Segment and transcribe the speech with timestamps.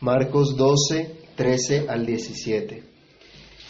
[0.00, 2.82] Marcos 12, 13 al 17.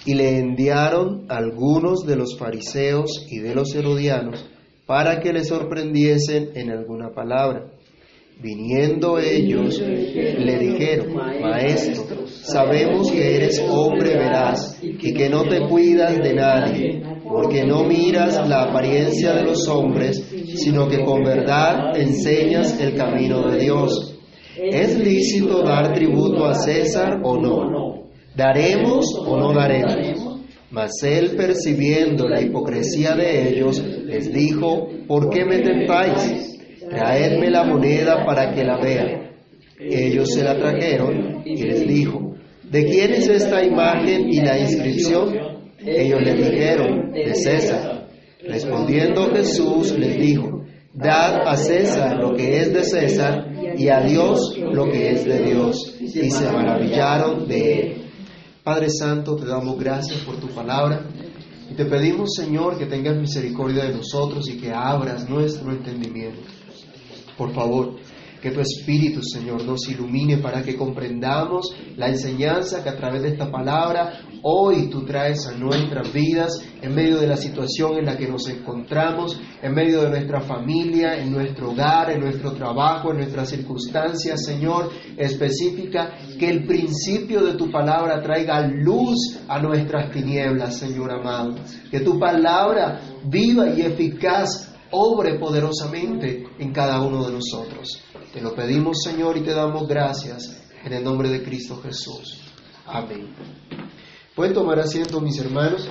[0.05, 4.45] Y le enviaron algunos de los fariseos y de los herodianos
[4.85, 7.71] para que le sorprendiesen en alguna palabra.
[8.41, 16.19] Viniendo ellos, le dijeron, Maestro, sabemos que eres hombre veraz y que no te cuidas
[16.19, 20.25] de nadie, porque no miras la apariencia de los hombres,
[20.57, 24.18] sino que con verdad enseñas el camino de Dios.
[24.61, 28.09] ¿Es lícito dar tributo a César o no?
[28.35, 30.41] ¿Daremos o no daremos?
[30.71, 36.59] Mas él, percibiendo la hipocresía de ellos, les dijo, ¿por qué me tentáis?
[36.89, 39.31] traedme la moneda para que la vea.
[39.79, 45.35] Ellos se la trajeron y les dijo, ¿de quién es esta imagen y la inscripción?
[45.79, 48.09] Ellos le dijeron, de César.
[48.43, 53.47] Respondiendo Jesús les dijo, dad a César lo que es de César
[53.77, 55.97] y a Dios lo que es de Dios.
[56.01, 58.11] Y se maravillaron de él.
[58.63, 61.07] Padre Santo, te damos gracias por tu palabra.
[61.71, 66.41] Y te pedimos, Señor, que tengas misericordia de nosotros y que abras nuestro entendimiento.
[67.37, 67.97] Por favor,
[68.41, 73.29] que tu Espíritu, Señor, nos ilumine para que comprendamos la enseñanza que a través de
[73.31, 78.17] esta palabra hoy tú traes a nuestras vidas, en medio de la situación en la
[78.17, 83.19] que nos encontramos, en medio de nuestra familia, en nuestro hogar, en nuestro trabajo, en
[83.19, 90.77] nuestras circunstancias, Señor, específica, que el principio de tu palabra traiga luz a nuestras tinieblas,
[90.77, 91.57] Señor amado.
[91.91, 98.03] Que tu palabra viva y eficaz obre poderosamente en cada uno de nosotros.
[98.33, 102.39] Te lo pedimos, Señor, y te damos gracias en el nombre de Cristo Jesús.
[102.85, 103.35] Amén.
[104.35, 105.89] Pueden tomar asiento, mis hermanos.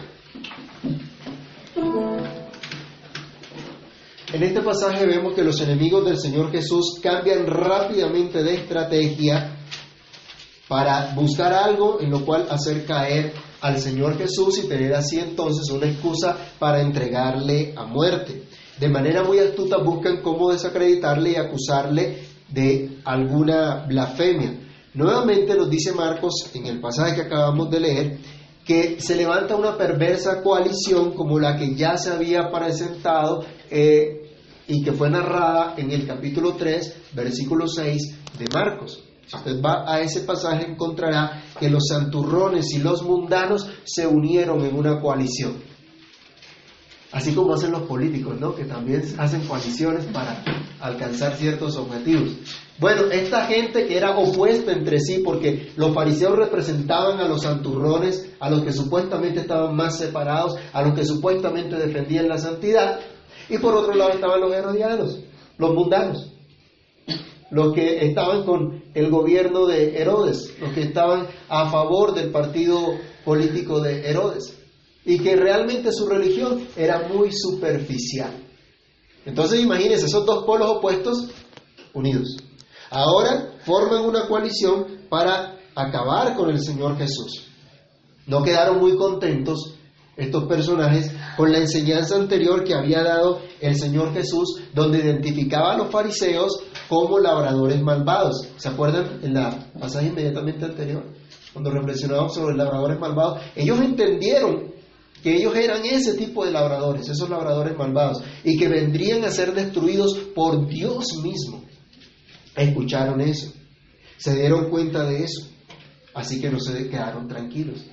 [4.34, 9.58] En este pasaje vemos que los enemigos del Señor Jesús cambian rápidamente de estrategia
[10.68, 15.72] para buscar algo en lo cual hacer caer al Señor Jesús y tener así entonces
[15.72, 18.48] una excusa para entregarle a muerte
[18.80, 24.60] de manera muy astuta buscan cómo desacreditarle y acusarle de alguna blasfemia.
[24.94, 28.18] Nuevamente nos dice Marcos en el pasaje que acabamos de leer
[28.68, 34.28] que se levanta una perversa coalición como la que ya se había presentado eh,
[34.68, 39.04] y que fue narrada en el capítulo 3, versículo 6 de Marcos.
[39.34, 44.76] Usted va a ese pasaje encontrará que los santurrones y los mundanos se unieron en
[44.76, 45.56] una coalición.
[47.12, 48.54] Así como hacen los políticos, ¿no?
[48.54, 50.44] Que también hacen coaliciones para
[50.82, 52.34] alcanzar ciertos objetivos.
[52.80, 58.30] Bueno, esta gente que era opuesta entre sí, porque los fariseos representaban a los santurrones,
[58.40, 63.00] a los que supuestamente estaban más separados, a los que supuestamente defendían la santidad,
[63.50, 65.20] y por otro lado estaban los herodianos,
[65.58, 66.34] los mundanos,
[67.50, 72.80] los que estaban con el gobierno de Herodes, los que estaban a favor del partido
[73.24, 74.58] político de Herodes
[75.08, 78.30] y que realmente su religión era muy superficial.
[79.26, 81.30] Entonces imagínense esos dos polos opuestos
[81.94, 82.38] unidos.
[82.92, 87.48] Ahora forman una coalición para acabar con el Señor Jesús.
[88.28, 89.76] No quedaron muy contentos
[90.18, 95.78] estos personajes con la enseñanza anterior que había dado el Señor Jesús, donde identificaba a
[95.78, 98.46] los fariseos como labradores malvados.
[98.58, 101.06] ¿Se acuerdan en la pasaje inmediatamente anterior?
[101.54, 104.77] Cuando reflexionábamos sobre labradores malvados, ellos entendieron
[105.28, 109.54] que ellos eran ese tipo de labradores, esos labradores malvados, y que vendrían a ser
[109.54, 111.64] destruidos por Dios mismo.
[112.56, 113.52] Escucharon eso,
[114.18, 115.46] se dieron cuenta de eso,
[116.14, 117.84] así que no se quedaron tranquilos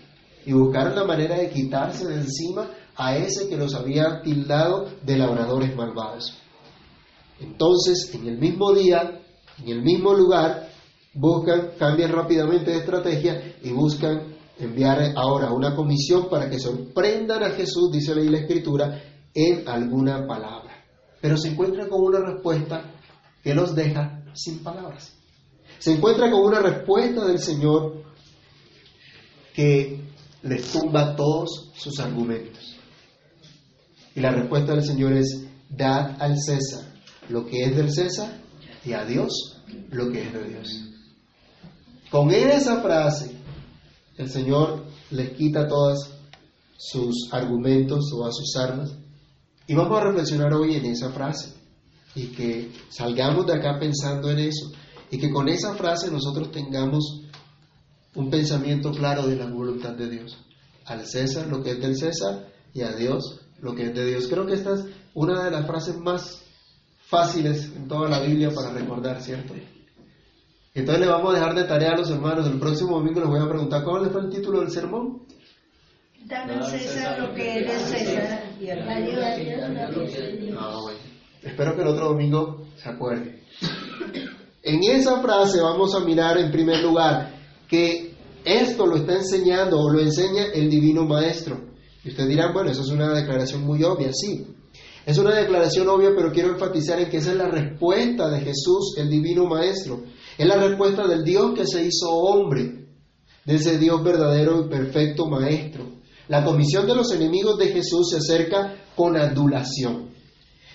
[0.47, 5.16] y buscaron la manera de quitarse de encima a ese que los había tildado de
[5.16, 6.39] labradores malvados.
[7.41, 9.21] Entonces, en el mismo día,
[9.59, 10.69] en el mismo lugar,
[11.15, 17.50] buscan, cambian rápidamente de estrategia y buscan enviar ahora una comisión para que sorprendan a
[17.50, 19.03] Jesús, dice la Escritura,
[19.34, 20.84] en alguna palabra.
[21.20, 22.92] Pero se encuentra con una respuesta
[23.42, 25.12] que los deja sin palabras.
[25.78, 28.04] Se encuentra con una respuesta del Señor
[29.54, 30.01] que
[30.42, 32.77] les tumba todos sus argumentos.
[34.15, 36.95] Y la respuesta del Señor es, dad al César
[37.28, 38.39] lo que es del César
[38.84, 40.84] y a Dios lo que es de Dios.
[42.10, 43.33] Con esa frase
[44.16, 46.11] el Señor les quita todos
[46.77, 48.93] sus argumentos, a sus armas.
[49.66, 51.55] Y vamos a reflexionar hoy en esa frase
[52.15, 54.71] y que salgamos de acá pensando en eso
[55.11, 57.22] y que con esa frase nosotros tengamos
[58.15, 60.37] un pensamiento claro de la voluntad de Dios.
[60.84, 64.28] Al César lo que es del César y a Dios lo que es de Dios.
[64.28, 64.84] Creo que esta es
[65.15, 66.43] una de las frases más
[67.09, 69.55] fáciles en toda la Biblia para recordar, ¿cierto?
[70.74, 72.48] Entonces le vamos a dejar de tarea a los hermanos.
[72.48, 75.22] El próximo domingo les voy a preguntar cuál fue el título del sermón.
[76.24, 78.74] Dame a César lo que es César y Ah,
[80.82, 80.98] bueno.
[81.42, 83.41] Espero que el otro domingo se acuerde.
[84.65, 87.30] En esa frase vamos a mirar en primer lugar
[87.68, 91.60] que esto lo está enseñando o lo enseña el divino maestro.
[92.03, 94.44] Y ustedes dirán, bueno, eso es una declaración muy obvia, sí.
[95.06, 98.94] Es una declaración obvia, pero quiero enfatizar en que esa es la respuesta de Jesús,
[98.97, 100.03] el divino maestro.
[100.36, 102.86] Es la respuesta del Dios que se hizo hombre,
[103.45, 105.86] de ese Dios verdadero y perfecto maestro.
[106.28, 110.10] La comisión de los enemigos de Jesús se acerca con adulación.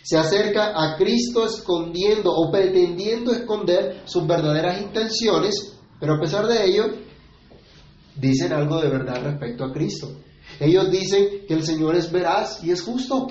[0.04, 6.66] Se acerca a Cristo escondiendo o pretendiendo esconder sus verdaderas intenciones, pero a pesar de
[6.66, 6.86] ello,
[8.16, 10.10] dicen algo de verdad respecto a Cristo.
[10.60, 13.28] Ellos dicen que el Señor es veraz y es justo.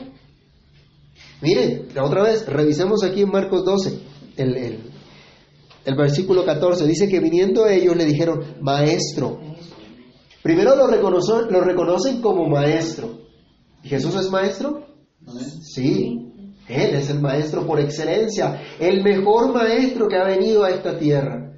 [1.41, 4.01] Miren, otra vez, revisemos aquí en Marcos 12,
[4.37, 4.91] el, el,
[5.97, 6.87] versículo 14.
[6.87, 9.41] Dice que viniendo ellos le dijeron, maestro.
[10.43, 13.19] Primero lo, lo reconocen como maestro.
[13.83, 14.87] ¿Jesús es maestro?
[15.63, 16.29] Sí,
[16.69, 21.53] él es el maestro por excelencia, el mejor maestro que ha venido a esta tierra,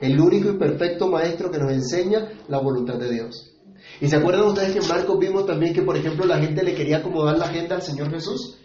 [0.00, 3.54] el único y perfecto maestro que nos enseña la voluntad de Dios.
[4.00, 6.74] ¿Y se acuerdan ustedes que en Marcos vimos también que, por ejemplo, la gente le
[6.74, 8.58] quería acomodar la agenda al Señor Jesús?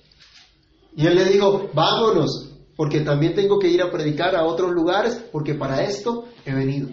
[0.96, 2.49] Y él le dijo, vámonos,
[2.80, 6.88] porque también tengo que ir a predicar a otros lugares, porque para esto he venido.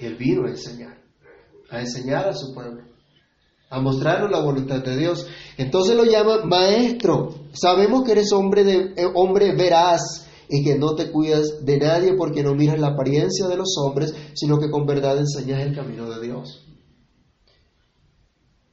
[0.00, 0.98] Él vino a enseñar,
[1.70, 2.82] a enseñar a su pueblo
[3.70, 5.28] a mostrarnos la voluntad de Dios.
[5.56, 7.32] Entonces lo llama maestro.
[7.52, 12.14] Sabemos que eres hombre, de, eh, hombre veraz y que no te cuidas de nadie
[12.14, 16.10] porque no miras la apariencia de los hombres, sino que con verdad enseñas el camino
[16.10, 16.66] de Dios.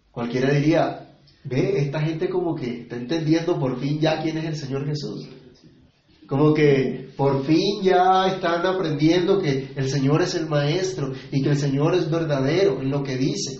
[0.09, 4.55] Cualquiera diría, ve, esta gente como que está entendiendo por fin ya quién es el
[4.55, 5.29] Señor Jesús.
[6.33, 11.51] Como que por fin ya están aprendiendo que el Señor es el Maestro y que
[11.51, 13.59] el Señor es verdadero en lo que dice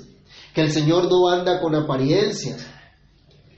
[0.56, 2.66] que el Señor no anda con apariencias.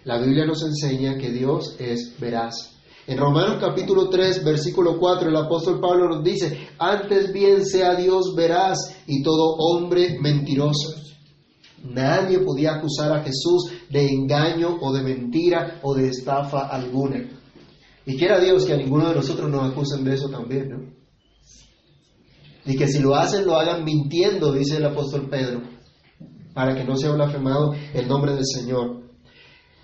[0.03, 2.75] La Biblia nos enseña que Dios es veraz.
[3.07, 8.35] En Romanos capítulo 3, versículo 4, el apóstol Pablo nos dice, antes bien sea Dios
[8.35, 8.77] veraz
[9.07, 10.93] y todo hombre mentiroso.
[11.85, 17.44] Nadie podía acusar a Jesús de engaño o de mentira o de estafa alguna.
[18.05, 20.95] Y quiera Dios que a ninguno de nosotros nos acusen de eso también, ¿no?
[22.65, 25.61] Y que si lo hacen, lo hagan mintiendo, dice el apóstol Pedro
[26.55, 29.03] para que no sea blasfemado el nombre del Señor.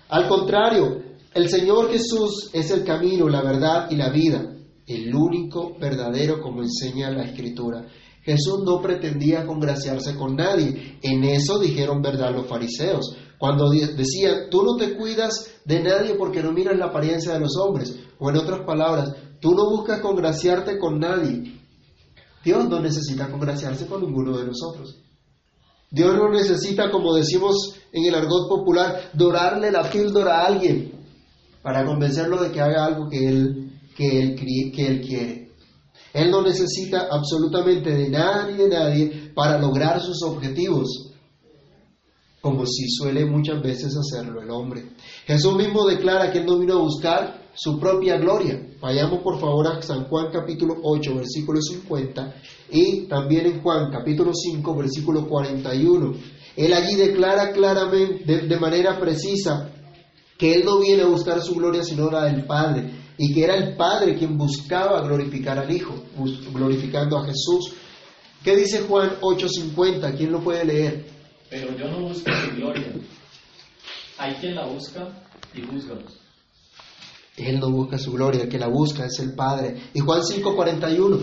[0.08, 1.02] Al contrario,
[1.34, 6.62] el Señor Jesús es el camino, la verdad y la vida, el único verdadero como
[6.62, 7.86] enseña la Escritura.
[8.22, 10.98] Jesús no pretendía congraciarse con nadie.
[11.02, 13.16] En eso dijeron verdad los fariseos.
[13.42, 17.56] Cuando decían, tú no te cuidas de nadie porque no miras la apariencia de los
[17.56, 17.92] hombres.
[18.20, 21.60] O en otras palabras, tú no buscas congraciarte con nadie.
[22.44, 24.96] Dios no necesita congraciarse con ninguno de nosotros.
[25.90, 30.92] Dios no necesita, como decimos en el argot popular, dorarle la píldora a alguien
[31.62, 34.36] para convencerlo de que haga algo que él, que él,
[34.72, 35.50] que él quiere.
[36.12, 41.11] Él no necesita absolutamente de nadie, de nadie para lograr sus objetivos,
[42.42, 44.82] como si suele muchas veces hacerlo el hombre.
[45.26, 48.60] Jesús mismo declara que Él no vino a buscar su propia gloria.
[48.80, 52.34] Vayamos por favor a San Juan capítulo 8, versículo 50
[52.72, 56.14] y también en Juan capítulo 5, versículo 41.
[56.56, 59.70] Él allí declara claramente, de, manera precisa,
[60.36, 63.54] que Él no viene a buscar su gloria sino la del Padre y que era
[63.54, 65.94] el Padre quien buscaba glorificar al Hijo,
[66.52, 67.72] glorificando a Jesús.
[68.42, 70.16] ¿Qué dice Juan 8:50?
[70.16, 71.21] ¿Quién lo puede leer?
[71.52, 72.94] Pero yo no busco su gloria.
[74.16, 75.06] Hay quien la busca
[75.52, 75.96] y juzga.
[77.36, 79.76] Él no busca su gloria, el que la busca es el Padre.
[79.92, 81.20] Y Juan 5:41.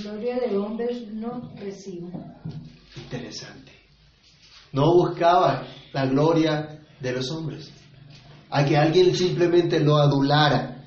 [0.00, 2.08] Gloria de hombres no recibo.
[2.96, 3.72] Interesante.
[4.70, 7.72] No buscaba la gloria de los hombres.
[8.48, 10.84] A que alguien simplemente lo adulara.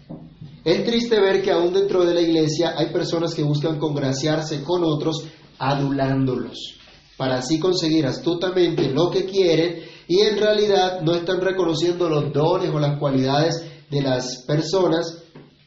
[0.64, 4.86] Es triste ver que aún dentro de la iglesia hay personas que buscan congraciarse con
[4.86, 5.26] otros
[5.58, 6.79] adulándolos,
[7.20, 12.70] para así conseguir astutamente lo que quieren y en realidad no están reconociendo los dones
[12.70, 13.62] o las cualidades
[13.92, 15.22] de las personas,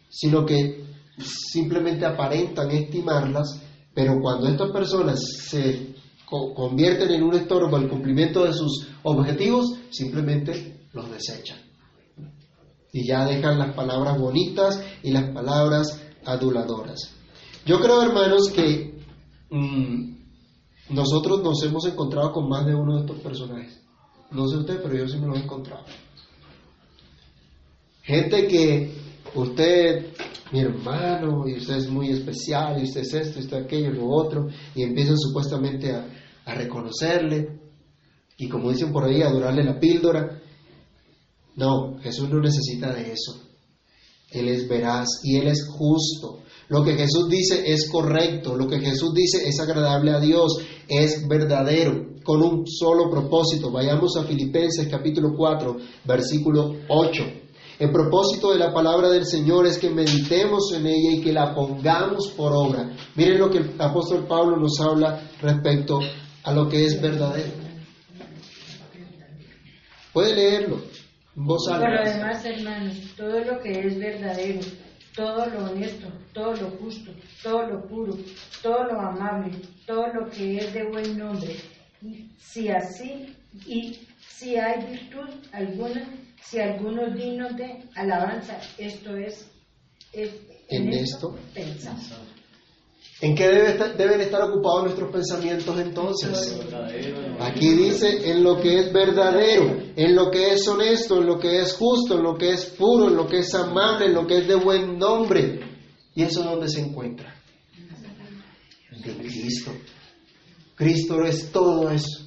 [0.09, 0.83] sino que
[1.19, 3.61] simplemente aparentan estimarlas,
[3.93, 5.95] pero cuando estas personas se
[6.25, 11.59] convierten en un estorbo al cumplimiento de sus objetivos, simplemente los desechan.
[12.95, 17.11] Y ya dejan las palabras bonitas y las palabras aduladoras.
[17.67, 18.99] Yo creo, hermanos, que
[19.51, 20.12] mm,
[20.91, 23.81] nosotros nos hemos encontrado con más de uno de estos personajes.
[24.31, 25.85] No sé usted, pero yo sí me los he encontrado.
[28.03, 28.95] Gente que
[29.35, 30.13] usted
[30.53, 33.97] mi hermano, y usted es muy especial, y usted es esto, y usted aquello, y
[33.97, 36.07] lo otro, y empiezan supuestamente a,
[36.45, 37.59] a reconocerle,
[38.37, 40.41] y como dicen por ahí, a adorarle la píldora.
[41.57, 43.52] No, Jesús no necesita de eso.
[44.33, 46.41] Él es veraz y Él es justo.
[46.69, 50.59] Lo que Jesús dice es correcto, lo que Jesús dice es agradable a Dios,
[50.89, 53.71] es verdadero, con un solo propósito.
[53.71, 57.25] Vayamos a Filipenses capítulo 4, versículo 8.
[57.79, 61.55] El propósito de la palabra del Señor es que meditemos en ella y que la
[61.55, 62.97] pongamos por obra.
[63.17, 65.99] Miren lo que el apóstol Pablo nos habla respecto
[66.45, 67.51] a lo que es verdadero.
[70.13, 70.92] Puede leerlo
[71.37, 72.11] en voz Por lo alta.
[72.13, 74.61] demás, hermanos, todo lo que es verdadero,
[75.15, 77.13] todo lo honesto, todo lo justo,
[77.43, 78.17] todo lo puro,
[78.63, 81.57] todo lo amable, todo lo que es de buen nombre,
[82.03, 83.35] y si así,
[83.67, 83.99] y
[84.29, 86.05] si hay virtud alguna,
[86.43, 89.51] si alguno digno de alabanza, esto es,
[90.13, 90.31] es
[90.69, 91.97] En esto pensad.
[93.23, 96.59] ¿En qué debe estar- deben estar ocupados nuestros pensamientos entonces?
[97.41, 101.61] Aquí dice en lo que es verdadero, en lo que es honesto, en lo que
[101.61, 104.39] es justo, en lo que es puro, en lo que es amable, en lo que
[104.39, 105.61] es de buen nombre.
[106.17, 107.33] ¿Y eso dónde se encuentra?
[108.91, 109.73] En Cristo.
[110.75, 112.27] Cristo es todo eso.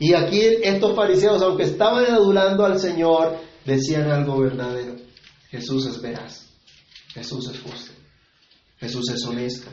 [0.00, 4.96] Y aquí estos fariseos, aunque estaban adulando al Señor, decían algo verdadero.
[5.48, 6.48] Jesús es veraz.
[7.14, 7.92] Jesús es justo.
[8.78, 9.70] Jesús es honesto.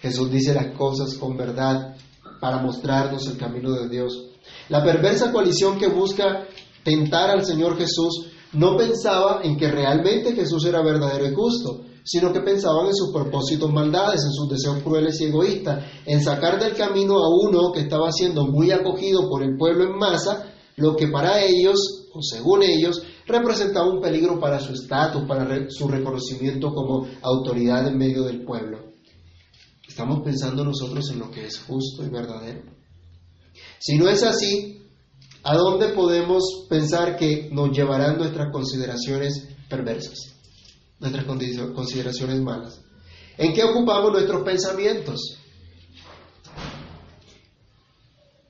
[0.00, 1.96] Jesús dice las cosas con verdad
[2.40, 4.26] para mostrarnos el camino de Dios.
[4.68, 6.46] La perversa coalición que busca
[6.84, 12.32] tentar al Señor Jesús no pensaba en que realmente Jesús era verdadero y justo, sino
[12.32, 16.74] que pensaban en sus propósitos maldades, en sus deseos crueles y egoístas, en sacar del
[16.74, 21.08] camino a uno que estaba siendo muy acogido por el pueblo en masa, lo que
[21.08, 27.08] para ellos, o según ellos, representaba un peligro para su estatus, para su reconocimiento como
[27.22, 28.95] autoridad en medio del pueblo.
[29.96, 32.60] ¿Estamos pensando nosotros en lo que es justo y verdadero?
[33.78, 34.82] Si no es así,
[35.42, 40.18] ¿a dónde podemos pensar que nos llevarán nuestras consideraciones perversas?
[41.00, 42.78] Nuestras consideraciones malas.
[43.38, 45.38] ¿En qué ocupamos nuestros pensamientos?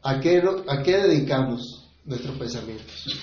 [0.03, 3.21] ¿A qué, no- a qué dedicamos nuestros pensamientos?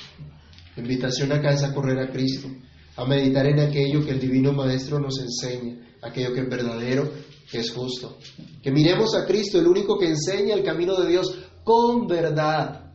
[0.77, 2.47] La invitación acá es a correr a Cristo,
[2.95, 7.11] a meditar en aquello que el Divino Maestro nos enseña, aquello que es verdadero,
[7.53, 8.17] que es justo.
[8.63, 12.91] Que miremos a Cristo, el único que enseña el camino de Dios con verdad.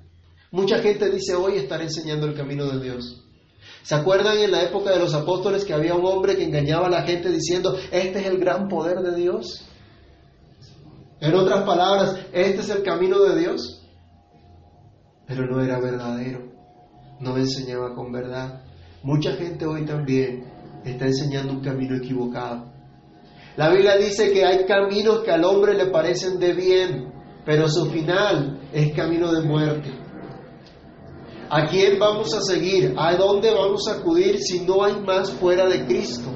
[0.50, 3.24] Mucha gente dice hoy estar enseñando el camino de Dios.
[3.84, 6.90] ¿Se acuerdan en la época de los apóstoles que había un hombre que engañaba a
[6.90, 9.64] la gente diciendo, este es el gran poder de Dios?
[11.20, 13.86] En otras palabras, este es el camino de Dios.
[15.28, 16.52] Pero no era verdadero,
[17.20, 18.64] no enseñaba con verdad.
[19.04, 20.44] Mucha gente hoy también
[20.84, 22.77] está enseñando un camino equivocado.
[23.58, 27.12] La Biblia dice que hay caminos que al hombre le parecen de bien,
[27.44, 29.90] pero su final es camino de muerte.
[31.50, 32.94] ¿A quién vamos a seguir?
[32.96, 36.30] ¿A dónde vamos a acudir si no hay más fuera de Cristo?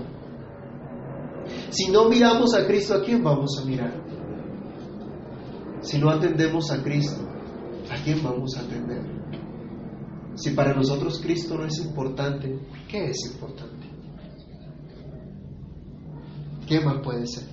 [1.71, 4.03] Si no miramos a Cristo, ¿a quién vamos a mirar?
[5.81, 7.23] Si no atendemos a Cristo,
[7.89, 9.01] ¿a quién vamos a atender?
[10.35, 13.82] Si para nosotros Cristo no es importante, ¿qué es importante?
[16.73, 17.45] ¿Qué más puede ser?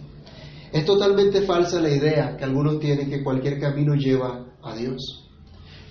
[0.71, 5.27] Es totalmente falsa la idea que algunos tienen que cualquier camino lleva a Dios.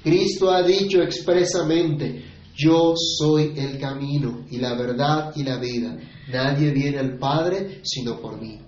[0.02, 2.24] Cristo ha dicho expresamente,
[2.56, 5.94] yo soy el camino y la verdad y la vida.
[6.32, 8.60] Nadie viene al Padre sino por mí.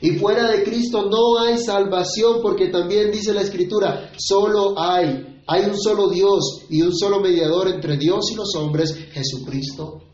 [0.00, 5.64] Y fuera de Cristo no hay salvación porque también dice la Escritura, solo hay, hay
[5.64, 10.11] un solo Dios y un solo mediador entre Dios y los hombres, Jesucristo.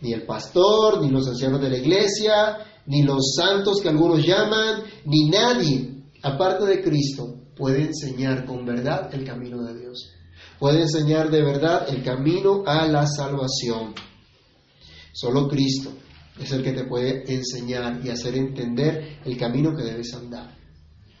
[0.00, 4.82] Ni el pastor, ni los ancianos de la iglesia, ni los santos que algunos llaman,
[5.04, 10.12] ni nadie, aparte de Cristo, puede enseñar con verdad el camino de Dios.
[10.58, 13.94] Puede enseñar de verdad el camino a la salvación.
[15.12, 15.92] Solo Cristo
[16.38, 20.56] es el que te puede enseñar y hacer entender el camino que debes andar.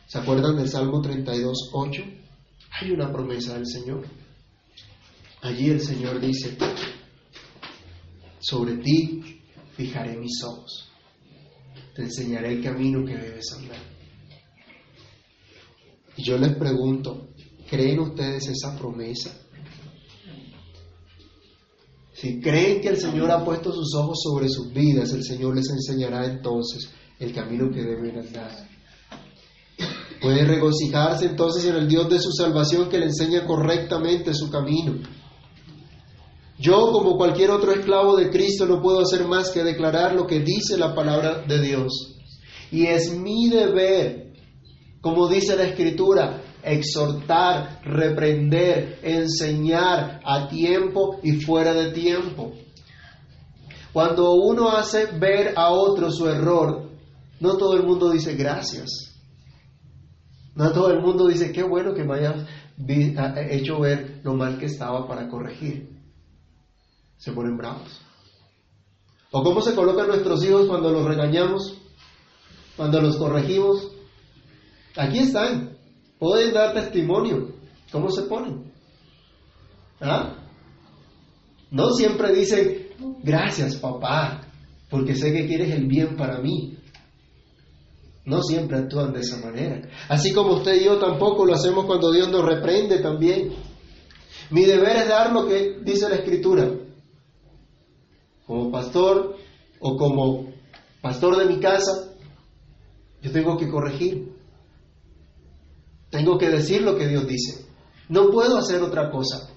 [0.06, 2.02] ¿Se acuerdan del Salmo 32, 8?
[2.80, 4.06] Hay una promesa del Señor.
[5.42, 6.56] Allí el Señor dice,
[8.40, 9.42] sobre ti
[9.76, 10.90] fijaré mis ojos,
[11.94, 13.78] te enseñaré el camino que debes andar.
[16.16, 17.28] Y yo les pregunto,
[17.68, 19.30] ¿creen ustedes esa promesa?
[22.12, 25.70] Si creen que el Señor ha puesto sus ojos sobre sus vidas, el Señor les
[25.70, 28.68] enseñará entonces el camino que deben andar.
[30.20, 35.00] Pueden regocijarse entonces en el Dios de su salvación que le enseña correctamente su camino.
[36.60, 40.40] Yo, como cualquier otro esclavo de Cristo, no puedo hacer más que declarar lo que
[40.40, 42.18] dice la palabra de Dios.
[42.70, 44.34] Y es mi deber,
[45.00, 52.52] como dice la Escritura, exhortar, reprender, enseñar a tiempo y fuera de tiempo.
[53.94, 56.90] Cuando uno hace ver a otro su error,
[57.40, 59.16] no todo el mundo dice gracias.
[60.54, 62.46] No todo el mundo dice qué bueno que me hayas
[63.50, 65.99] hecho ver lo mal que estaba para corregir
[67.20, 68.00] se ponen bravos.
[69.30, 71.76] ¿O cómo se colocan nuestros hijos cuando los regañamos?
[72.76, 73.92] Cuando los corregimos.
[74.96, 75.76] Aquí están.
[76.18, 77.52] Pueden dar testimonio.
[77.92, 78.72] ¿Cómo se ponen?
[80.00, 80.34] ¿Ah?
[81.70, 82.88] No siempre dicen,
[83.22, 84.40] gracias papá,
[84.88, 86.76] porque sé que quieres el bien para mí.
[88.24, 89.82] No siempre actúan de esa manera.
[90.08, 93.52] Así como usted y yo tampoco lo hacemos cuando Dios nos reprende también.
[94.50, 96.79] Mi deber es dar lo que dice la Escritura
[98.50, 99.36] como pastor
[99.78, 100.46] o como
[101.00, 102.16] pastor de mi casa,
[103.22, 104.34] yo tengo que corregir.
[106.10, 107.64] Tengo que decir lo que Dios dice.
[108.08, 109.50] No puedo hacer otra cosa.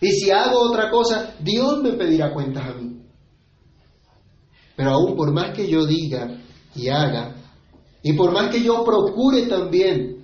[0.00, 3.02] Y si hago otra cosa, Dios me pedirá cuentas a mí.
[4.74, 6.40] Pero aún por más que yo diga
[6.74, 7.34] y haga,
[8.02, 10.17] y por más que yo procure también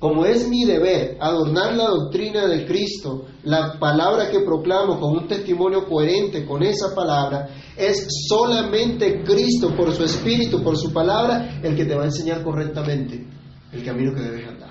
[0.00, 5.28] como es mi deber adornar la doctrina de Cristo, la palabra que proclamo con un
[5.28, 11.76] testimonio coherente con esa palabra, es solamente Cristo por su Espíritu, por su palabra, el
[11.76, 13.26] que te va a enseñar correctamente
[13.72, 14.70] el camino que debes andar.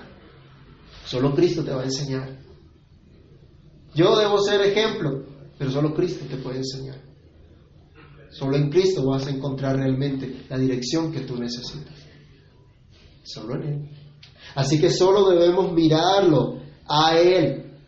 [1.06, 2.36] Solo Cristo te va a enseñar.
[3.94, 7.00] Yo debo ser ejemplo, pero solo Cristo te puede enseñar.
[8.30, 11.94] Solo en Cristo vas a encontrar realmente la dirección que tú necesitas.
[13.22, 13.99] Solo en Él.
[14.54, 17.78] Así que solo debemos mirarlo a Él,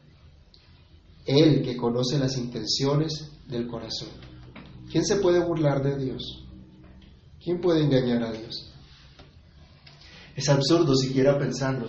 [1.27, 4.09] Él que conoce las intenciones del corazón.
[4.91, 6.45] ¿Quién se puede burlar de Dios?
[7.43, 8.71] ¿Quién puede engañar a Dios?
[10.37, 11.89] Es absurdo siquiera pensarlo.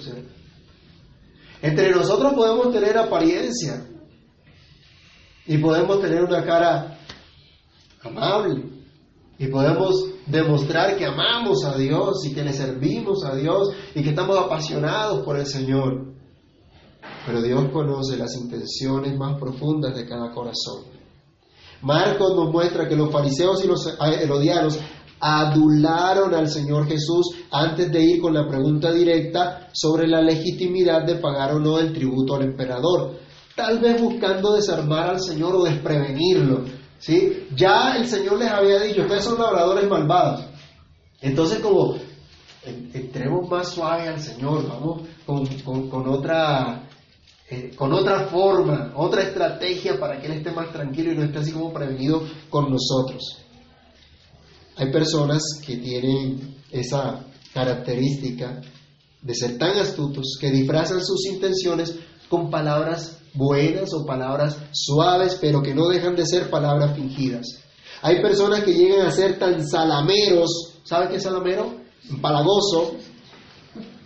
[1.62, 3.86] Entre nosotros podemos tener apariencia
[5.46, 7.00] y podemos tener una cara
[8.02, 8.64] amable
[9.38, 14.10] y podemos demostrar que amamos a Dios y que le servimos a Dios y que
[14.10, 16.14] estamos apasionados por el Señor.
[17.26, 20.84] Pero Dios conoce las intenciones más profundas de cada corazón.
[21.82, 24.80] Marcos nos muestra que los fariseos y los herodianos
[25.20, 31.16] adularon al Señor Jesús antes de ir con la pregunta directa sobre la legitimidad de
[31.16, 33.20] pagar o no el tributo al emperador,
[33.56, 36.66] tal vez buscando desarmar al Señor o desprevenirlo,
[37.04, 37.48] ¿sí?
[37.54, 40.46] Ya el Señor les había dicho, ustedes son labradores malvados.
[41.22, 41.98] Entonces como
[42.66, 46.88] entremos más suave al Señor, vamos con, otra,
[47.50, 51.40] eh, con otra forma, otra estrategia para que Él esté más tranquilo y no esté
[51.40, 53.40] así como prevenido con nosotros.
[54.78, 58.62] Hay personas que tienen esa característica
[59.22, 61.96] de ser tan astutos que disfrazan sus intenciones
[62.30, 67.46] con palabras buenas o palabras suaves, pero que no dejan de ser palabras fingidas.
[68.02, 71.74] Hay personas que llegan a ser tan salameros, ¿sabe qué es salamero?
[72.22, 72.96] Palagoso,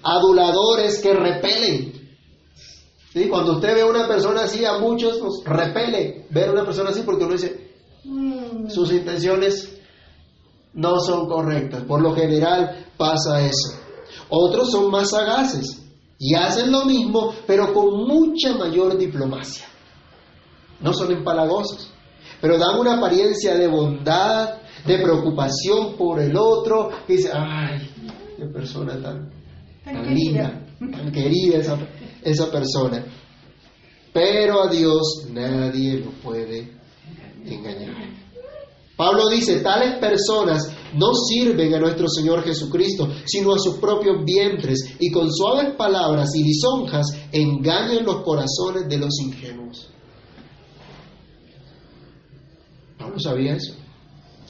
[0.04, 1.94] aduladores que repelen.
[3.12, 3.28] ¿Sí?
[3.28, 6.92] Cuando usted ve a una persona así, a muchos nos repele ver a una persona
[6.92, 7.72] así porque uno dice,
[8.04, 9.80] mm, sus intenciones
[10.74, 11.84] no son correctas.
[11.84, 13.74] Por lo general pasa eso.
[14.30, 15.87] Otros son más sagaces
[16.20, 19.66] y hacen lo mismo, pero con mucha mayor diplomacia.
[20.80, 21.92] No son empalagosos,
[22.42, 27.90] pero dan una apariencia de bondad, de preocupación por el otro, y dice, ay,
[28.38, 29.32] qué persona tan,
[29.84, 31.78] tan linda, tan querida esa,
[32.22, 33.04] esa persona.
[34.14, 36.76] Pero a Dios nadie lo puede
[37.46, 37.96] engañar.
[38.96, 44.96] Pablo dice, tales personas no sirven a nuestro Señor Jesucristo, sino a sus propios vientres,
[45.00, 49.90] y con suaves palabras y lisonjas engañan los corazones de los ingenuos.
[52.98, 53.74] Pablo sabía eso.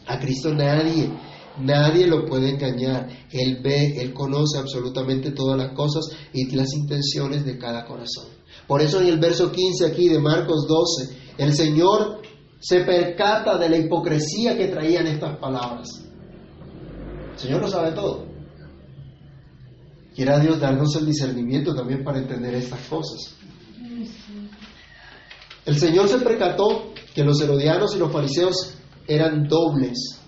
[0.05, 1.11] A Cristo nadie,
[1.59, 3.09] nadie lo puede engañar.
[3.31, 8.27] Él ve, Él conoce absolutamente todas las cosas y las intenciones de cada corazón.
[8.67, 12.21] Por eso en el verso 15 aquí de Marcos 12, el Señor
[12.59, 15.87] se percata de la hipocresía que traían estas palabras.
[17.37, 18.25] El Señor lo sabe todo.
[20.15, 23.35] Quiera Dios darnos el discernimiento también para entender estas cosas.
[25.63, 28.73] El Señor se percató que los herodianos y los fariseos
[29.07, 30.19] eran dobles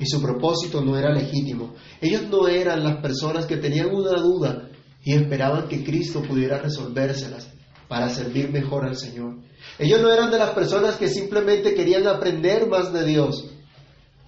[0.00, 1.74] y su propósito no era legítimo.
[2.00, 4.68] Ellos no eran las personas que tenían una duda
[5.04, 7.54] y esperaban que Cristo pudiera resolvérselas.
[7.86, 9.38] para servir mejor al Señor.
[9.78, 13.46] Ellos no eran de las personas que simplemente querían aprender más de Dios,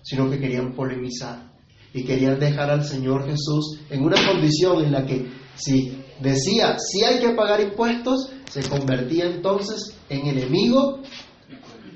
[0.01, 1.50] sino que querían polemizar
[1.93, 7.05] y querían dejar al Señor Jesús en una condición en la que si decía si
[7.05, 11.01] hay que pagar impuestos, se convertía entonces en enemigo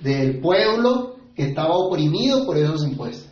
[0.03, 3.29] del pueblo que estaba oprimido por esos impuestos.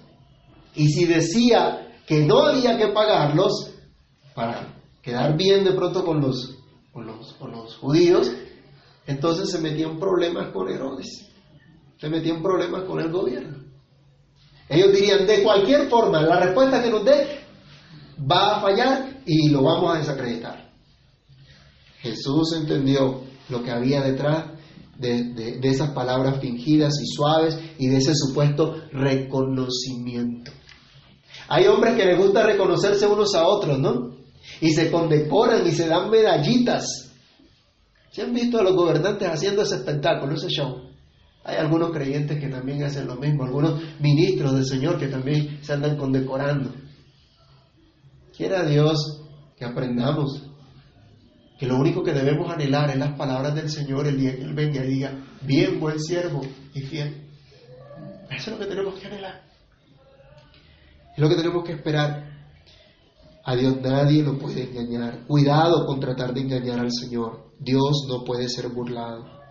[0.75, 3.75] Y si decía que no había que pagarlos
[4.35, 6.57] para quedar bien de pronto con los,
[6.93, 8.33] con los, con los judíos,
[9.07, 11.29] entonces se metía en problemas con Herodes,
[11.99, 13.62] se metía en problemas con el gobierno.
[14.73, 17.41] Ellos dirían, de cualquier forma, la respuesta que nos dé
[18.19, 20.73] va a fallar y lo vamos a desacreditar.
[22.01, 24.47] Jesús entendió lo que había detrás
[24.97, 30.51] de, esas palabras fingidas y suaves y de ese supuesto reconocimiento.
[31.49, 34.17] Hay hombres que les gusta reconocerse unos a otros, ¿no?
[34.63, 37.13] Y se condecoran y se dan medallitas.
[38.11, 40.82] ¿Se han visto a los gobernantes haciendo ese espectáculo, ese show?
[41.45, 45.73] Hay algunos creyentes que también hacen lo mismo, algunos ministros del Señor que también se
[45.73, 46.71] andan condecorando.
[48.37, 49.23] Quiera Dios
[49.57, 50.49] que aprendamos
[51.59, 54.55] que lo único que debemos anhelar es las palabras del Señor el día que Él
[54.55, 56.41] venga y diga, bien, buen siervo
[56.75, 57.29] y fiel.
[58.31, 59.43] Eso es lo que tenemos que anhelar.
[61.13, 62.33] Es lo que tenemos que esperar.
[63.45, 65.27] A Dios nadie lo puede engañar.
[65.27, 67.53] Cuidado con tratar de engañar al Señor.
[67.59, 69.42] Dios no puede ser burlado.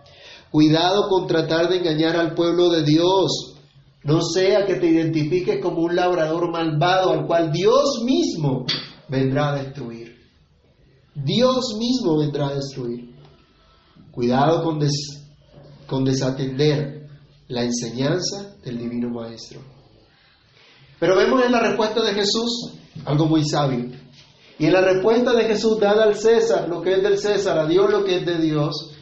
[0.52, 3.54] Cuidado con tratar de engañar al pueblo de Dios.
[4.04, 8.66] No sea que te identifiques como un labrador malvado al cual Dios mismo
[9.08, 10.14] vendrá a destruir.
[11.14, 13.14] Dios mismo vendrá a destruir.
[14.10, 14.78] Cuidado con,
[15.86, 17.08] con desatender
[17.48, 19.62] la enseñanza del Divino Maestro.
[21.00, 22.74] Pero vemos en la respuesta de Jesús
[23.06, 23.90] algo muy sabio.
[24.58, 27.66] Y en la respuesta de Jesús, dada al César lo que es del César, a
[27.66, 28.92] Dios lo que es de Dios,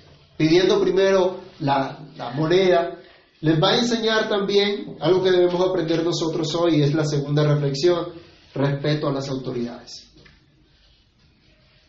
[0.40, 1.98] pidiendo primero la,
[2.34, 2.96] moneda,
[3.42, 8.06] les va a enseñar también algo que debemos aprender nosotros hoy, es la segunda reflexión,
[8.54, 10.10] respeto a las autoridades.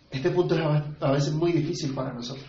[0.09, 0.61] Este punto es
[0.99, 2.45] a veces muy difícil para nosotros.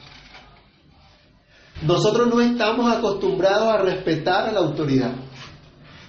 [1.83, 5.15] Nosotros no estamos acostumbrados a respetar a la autoridad.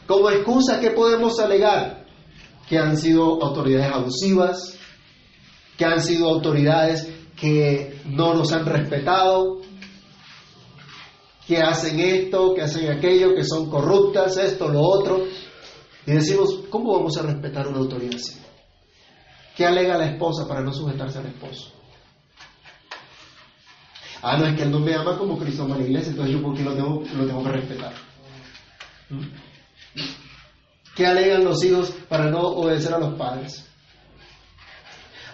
[0.08, 2.08] Como excusa, ¿qué podemos alegar?
[2.68, 4.76] Que han sido autoridades abusivas,
[5.78, 7.08] que han sido autoridades
[7.40, 9.62] que no nos han respetado,
[11.48, 15.26] que hacen esto, que hacen aquello, que son corruptas, esto, lo otro.
[16.06, 18.40] Y decimos, ¿cómo vamos a respetar una autoridad así?
[19.56, 21.72] ¿Qué alega la esposa para no sujetarse al esposo?
[24.22, 26.42] Ah, no, es que él no me ama como Cristo ama la iglesia, entonces yo
[26.42, 27.94] por qué lo tengo, lo tengo que respetar.
[29.10, 29.22] ¿Mm?
[30.96, 33.70] ¿Qué alegan los hijos para no obedecer a los padres?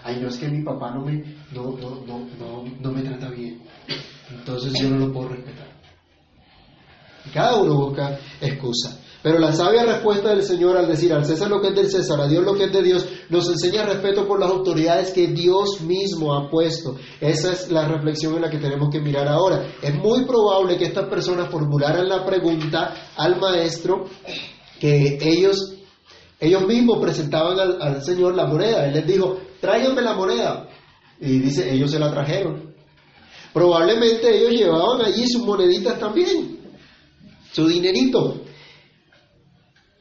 [0.02, 3.62] Ay, no es que mi papá no me, no, no, no, no me trata bien,
[4.30, 5.79] entonces yo no lo puedo respetar.
[7.32, 8.98] Cada uno busca excusa.
[9.22, 12.20] Pero la sabia respuesta del Señor al decir al César lo que es del César,
[12.20, 15.82] a Dios lo que es de Dios, nos enseña respeto por las autoridades que Dios
[15.82, 16.96] mismo ha puesto.
[17.20, 19.62] Esa es la reflexión en la que tenemos que mirar ahora.
[19.82, 24.06] Es muy probable que estas personas formularan la pregunta al maestro
[24.80, 25.74] que ellos,
[26.38, 28.86] ellos mismos presentaban al, al Señor la moneda.
[28.86, 30.66] Él les dijo, tráiganme la moneda.
[31.20, 32.74] Y dice, ellos se la trajeron.
[33.52, 36.59] Probablemente ellos llevaban allí sus moneditas también,
[37.52, 38.42] su dinerito.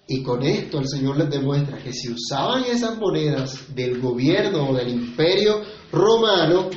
[0.08, 4.74] Y con esto el Señor les demuestra que si usaban esas monedas del gobierno o
[4.74, 6.70] del imperio romano,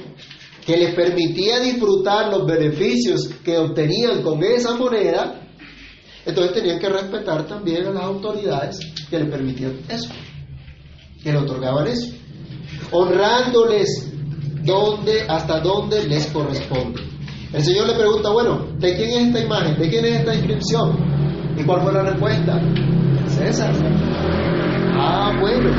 [0.64, 5.40] que les permitía disfrutar los beneficios que obtenían con esa moneda,
[6.24, 8.78] entonces tenían que respetar también a las autoridades
[9.10, 10.10] que les permitían eso,
[11.22, 12.12] que le otorgaban eso,
[12.92, 14.12] honrándoles
[14.62, 17.11] donde, hasta donde les corresponde.
[17.52, 19.78] El Señor le pregunta, bueno, ¿de quién es esta imagen?
[19.78, 20.96] ¿De quién es esta inscripción?
[21.58, 22.58] ¿Y cuál fue la respuesta?
[23.28, 23.74] César.
[24.94, 25.70] Ah, bueno.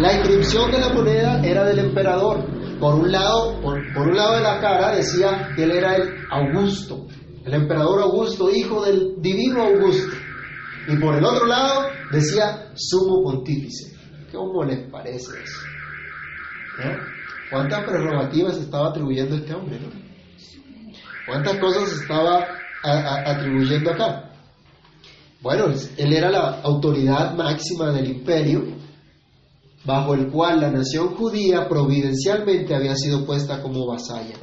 [0.00, 2.42] La inscripción de la moneda era del emperador.
[2.80, 7.06] Por un lado, por, un lado de la cara decía que él era el Augusto,
[7.44, 10.16] el emperador Augusto, hijo del divino Augusto.
[10.88, 13.94] Y por el otro lado decía sumo pontífice.
[14.32, 15.60] ¿Cómo les parece eso?
[16.82, 16.96] ¿Eh?
[17.50, 19.78] ¿Cuántas prerrogativas estaba atribuyendo este hombre?
[21.30, 22.44] ¿Cuántas cosas estaba
[22.82, 24.32] atribuyendo acá?
[25.40, 25.66] Bueno,
[25.96, 28.64] él era la autoridad máxima del imperio,
[29.84, 34.34] bajo el cual la nación judía providencialmente había sido puesta como vasalla.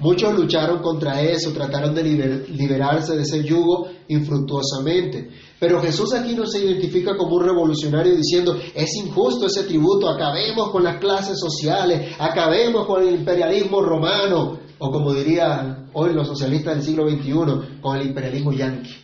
[0.00, 5.30] Muchos lucharon contra eso, trataron de liberarse de ese yugo infructuosamente.
[5.60, 10.70] Pero Jesús aquí no se identifica como un revolucionario diciendo, es injusto ese tributo, acabemos
[10.70, 14.65] con las clases sociales, acabemos con el imperialismo romano.
[14.78, 18.94] O como diría hoy los socialistas del siglo XXI, con el imperialismo yanqui.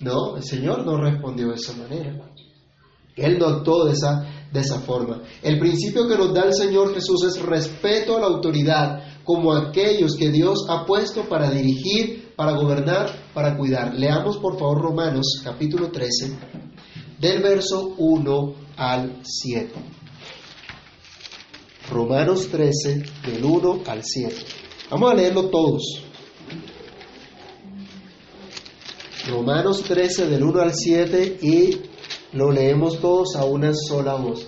[0.00, 2.16] No, el Señor no respondió de esa manera.
[3.16, 5.20] Él no actuó de esa, de esa forma.
[5.42, 10.16] El principio que nos da el Señor Jesús es respeto a la autoridad como aquellos
[10.16, 13.94] que Dios ha puesto para dirigir, para gobernar, para cuidar.
[13.94, 16.38] Leamos por favor Romanos capítulo 13,
[17.20, 19.99] del verso 1 al 7.
[21.90, 24.34] Romanos 13, del 1 al 7.
[24.90, 26.02] Vamos a leerlo todos.
[29.28, 31.80] Romanos 13, del 1 al 7 y
[32.32, 34.46] lo leemos todos a una sola voz.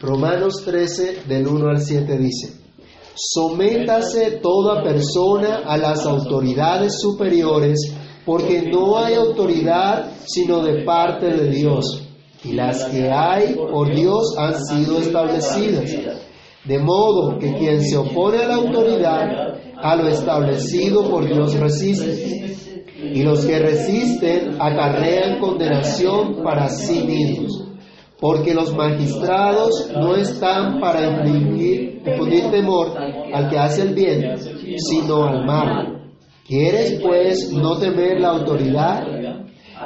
[0.00, 2.60] Romanos 13, del 1 al 7 dice,
[3.14, 7.78] Sométase toda persona a las autoridades superiores,
[8.26, 12.03] porque no hay autoridad sino de parte de Dios,
[12.44, 15.96] y las que hay por Dios han sido establecidas.
[16.64, 22.56] De modo que quien se opone a la autoridad, a lo establecido por Dios resiste.
[23.12, 27.64] Y los que resisten acarrean condenación para sí mismos
[28.24, 34.36] porque los magistrados no están para infundir, temor al que hace el bien,
[34.78, 36.14] sino al mal.
[36.46, 39.02] ¿Quieres pues no temer la autoridad?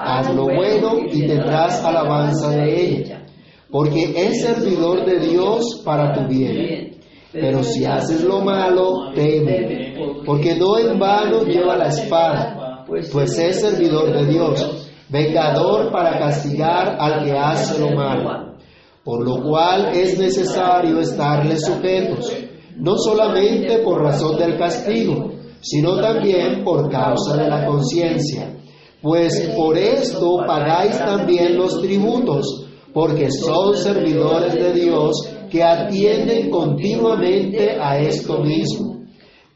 [0.00, 3.26] Haz lo bueno y tendrás alabanza de ella,
[3.70, 6.98] porque es servidor de Dios para tu bien.
[7.32, 13.61] Pero si haces lo malo, teme, porque no en vano lleva la espada, pues es
[13.61, 18.54] servidor de Dios vengador para castigar al que hace lo malo,
[19.02, 22.32] por lo cual es necesario estarle sujetos,
[22.76, 28.54] no solamente por razón del castigo, sino también por causa de la conciencia,
[29.02, 37.78] pues por esto pagáis también los tributos, porque son servidores de Dios que atienden continuamente
[37.80, 39.04] a esto mismo.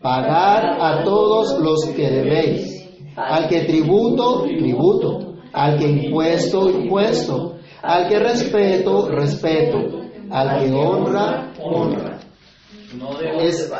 [0.00, 7.56] Pagad a todos los que debéis, al que tributo, tributo al que impuesto, impuesto.
[7.82, 9.78] Al que respeto, respeto.
[10.30, 12.20] Al que honra, honra.
[13.40, 13.70] Es,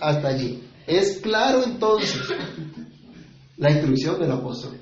[0.00, 0.62] hasta allí.
[0.86, 2.20] Es claro entonces
[3.56, 4.78] la instrucción del apóstol.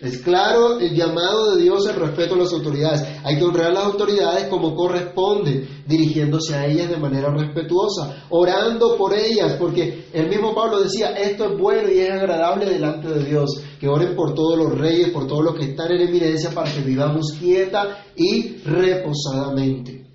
[0.00, 3.02] Es claro el llamado de Dios el respeto a las autoridades.
[3.22, 8.96] Hay que honrar a las autoridades como corresponde, dirigiéndose a ellas de manera respetuosa, orando
[8.98, 13.24] por ellas, porque el mismo Pablo decía, esto es bueno y es agradable delante de
[13.24, 16.70] Dios, que oren por todos los reyes, por todos los que están en eminencia, para
[16.70, 20.06] que vivamos quieta y reposadamente.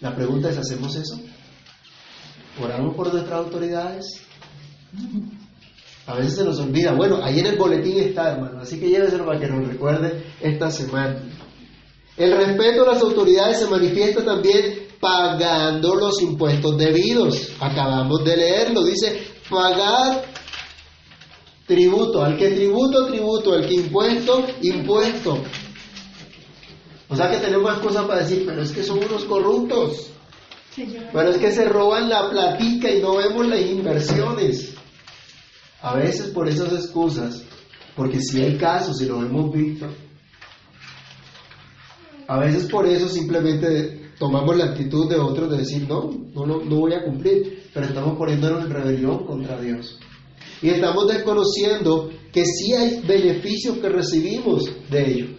[0.00, 1.20] La pregunta es, ¿hacemos eso?
[2.60, 4.22] ¿Oramos por nuestras autoridades?
[6.08, 6.92] A veces se nos olvida.
[6.92, 8.60] Bueno, ahí en el boletín está, hermano.
[8.62, 11.20] Así que lléveselo para que nos recuerde esta semana.
[12.16, 17.50] El respeto a las autoridades se manifiesta también pagando los impuestos debidos.
[17.60, 18.84] Acabamos de leerlo.
[18.84, 20.24] Dice, pagar
[21.66, 22.24] tributo.
[22.24, 23.52] Al que tributo, tributo.
[23.52, 25.38] Al que impuesto, impuesto.
[27.10, 30.08] O sea que tenemos más cosas para decir, pero es que son unos corruptos.
[30.74, 34.77] Pero es que se roban la platica y no vemos las inversiones.
[35.80, 37.42] A veces por esas excusas,
[37.96, 39.86] porque si hay casos y lo hemos visto,
[42.26, 46.76] a veces por eso simplemente tomamos la actitud de otros de decir, no, no, no,
[46.76, 49.98] voy a cumplir, pero estamos poniéndonos en rebelión contra Dios.
[50.60, 55.38] Y estamos desconociendo que sí hay beneficios que recibimos de ello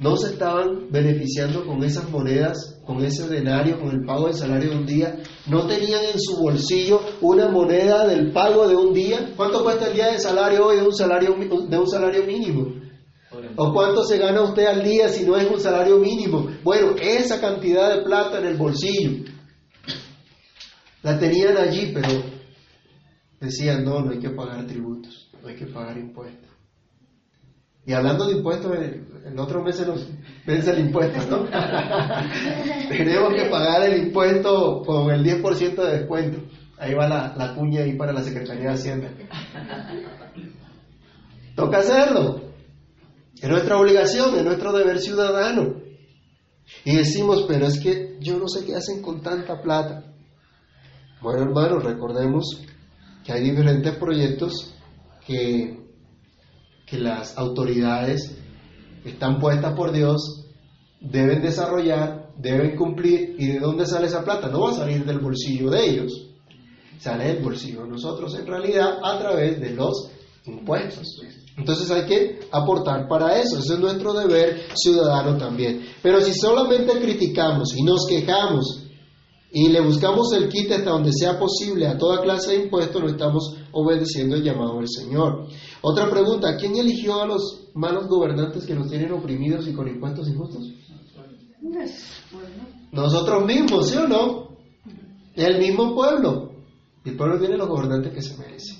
[0.00, 4.70] no se estaban beneficiando con esas monedas, con ese denario, con el pago del salario
[4.70, 9.32] de un día, no tenían en su bolsillo una moneda del pago de un día.
[9.36, 11.36] ¿Cuánto cuesta el día de salario hoy de un salario,
[11.68, 12.66] de un salario mínimo?
[13.54, 16.48] ¿O cuánto se gana usted al día si no es un salario mínimo?
[16.64, 19.24] Bueno, esa cantidad de plata en el bolsillo.
[21.04, 22.08] La tenían allí, pero
[23.38, 26.49] decían, no, no hay que pagar tributos, no hay que pagar impuestos.
[27.86, 30.06] Y hablando de impuestos, en otro mes se nos
[30.46, 31.44] vence el impuesto, ¿no?
[32.88, 36.38] Tenemos que pagar el impuesto con el 10% de descuento.
[36.78, 39.10] Ahí va la, la cuña ahí para la Secretaría de Hacienda.
[41.54, 42.40] Toca hacerlo.
[43.40, 45.76] Es nuestra obligación, es nuestro deber ciudadano.
[46.84, 50.04] Y decimos, pero es que yo no sé qué hacen con tanta plata.
[51.20, 52.62] Bueno, hermanos, recordemos
[53.24, 54.74] que hay diferentes proyectos
[55.26, 55.79] que
[56.90, 58.36] que las autoridades
[59.04, 60.44] están puestas por Dios,
[61.00, 63.36] deben desarrollar, deben cumplir.
[63.38, 64.48] ¿Y de dónde sale esa plata?
[64.48, 66.26] No va a salir del bolsillo de ellos,
[66.98, 70.10] sale del bolsillo de nosotros en realidad a través de los
[70.46, 71.06] impuestos.
[71.56, 75.86] Entonces hay que aportar para eso, ese es nuestro deber ciudadano también.
[76.02, 78.89] Pero si solamente criticamos y nos quejamos
[79.52, 83.08] y le buscamos el quite hasta donde sea posible a toda clase de impuestos, no
[83.08, 85.48] estamos obedeciendo el llamado del Señor.
[85.82, 90.28] Otra pregunta, ¿quién eligió a los malos gobernantes que nos tienen oprimidos y con impuestos
[90.28, 90.62] injustos?
[92.92, 94.50] Nosotros mismos, ¿sí o no?
[95.34, 96.52] El mismo pueblo.
[97.04, 98.78] El pueblo tiene los gobernantes que se merecen.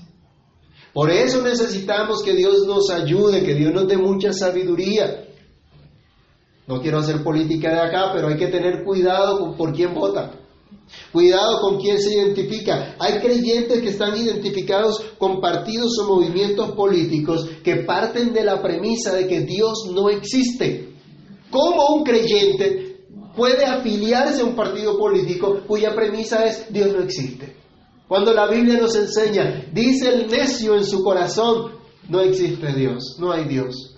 [0.93, 5.25] Por eso necesitamos que Dios nos ayude, que Dios nos dé mucha sabiduría.
[6.67, 10.33] No quiero hacer política de acá, pero hay que tener cuidado con por quién vota.
[11.13, 12.97] Cuidado con quién se identifica.
[12.99, 19.15] Hay creyentes que están identificados con partidos o movimientos políticos que parten de la premisa
[19.15, 20.95] de que Dios no existe.
[21.51, 23.07] ¿Cómo un creyente
[23.37, 27.57] puede afiliarse a un partido político cuya premisa es Dios no existe?
[28.07, 31.73] Cuando la Biblia nos enseña, dice el necio en su corazón,
[32.09, 33.97] no existe Dios, no hay Dios.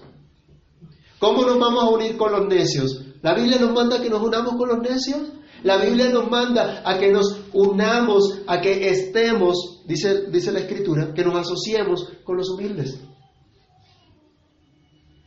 [1.18, 3.00] ¿Cómo nos vamos a unir con los necios?
[3.22, 5.20] ¿La Biblia nos manda que nos unamos con los necios?
[5.62, 11.12] La Biblia nos manda a que nos unamos, a que estemos, dice, dice la Escritura,
[11.14, 12.98] que nos asociemos con los humildes,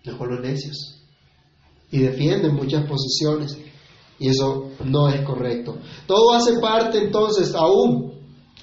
[0.06, 1.02] no con los necios.
[1.92, 3.58] Y defienden muchas posiciones.
[4.20, 5.78] Y eso no es correcto.
[6.08, 8.16] Todo hace parte entonces aún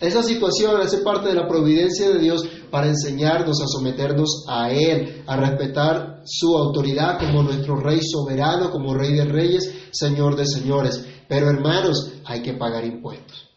[0.02, 5.22] esa situación hace parte de la providencia de Dios para enseñarnos a someternos a Él,
[5.28, 11.06] a respetar su autoridad como nuestro Rey soberano, como Rey de Reyes, Señor de Señores.
[11.28, 13.48] Pero hermanos, hay que pagar impuestos.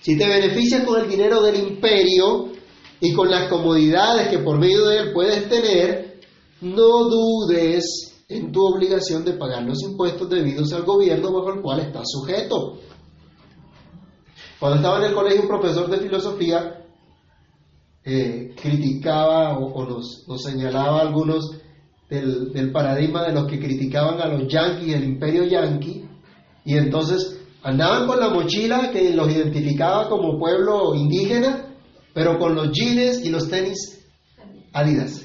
[0.00, 2.50] Si te beneficias con el dinero del imperio
[3.00, 6.20] y con las comodidades que por medio de él puedes tener,
[6.60, 11.80] no dudes en tu obligación de pagar los impuestos debidos al gobierno bajo el cual
[11.80, 12.78] estás sujeto.
[14.58, 16.84] Cuando estaba en el colegio, un profesor de filosofía
[18.04, 21.58] eh, criticaba o, nos, señalaba algunos
[22.08, 26.07] del, paradigma de los que criticaban a los yanquis, el imperio yanqui,
[26.68, 31.64] y entonces andaban con la mochila que los identificaba como pueblo indígena,
[32.12, 33.98] pero con los jeans y los tenis
[34.70, 35.24] Adidas.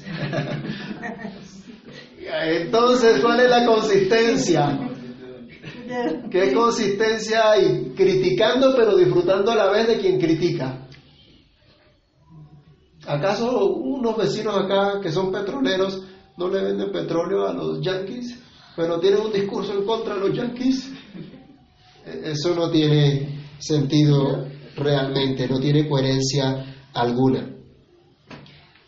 [2.44, 4.90] entonces, ¿cuál es la consistencia?
[6.30, 7.92] ¿Qué consistencia hay?
[7.94, 10.88] Criticando pero disfrutando a la vez de quien critica.
[13.06, 16.02] ¿Acaso unos vecinos acá que son petroleros
[16.38, 18.42] no le venden petróleo a los yanquis,
[18.74, 20.93] pero tienen un discurso en contra de los yanquis?
[22.22, 24.46] Eso no tiene sentido
[24.76, 27.50] realmente, no tiene coherencia alguna.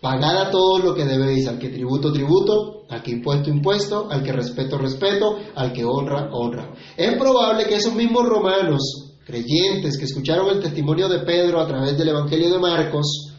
[0.01, 4.23] Pagad a todos lo que debéis, al que tributo, tributo, al que impuesto, impuesto, al
[4.23, 6.75] que respeto, respeto, al que honra, honra.
[6.97, 11.97] Es probable que esos mismos romanos, creyentes, que escucharon el testimonio de Pedro a través
[11.99, 13.33] del Evangelio de Marcos,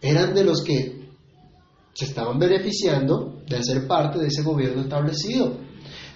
[0.00, 1.00] eran de los que
[1.92, 5.58] se estaban beneficiando de ser parte de ese gobierno establecido.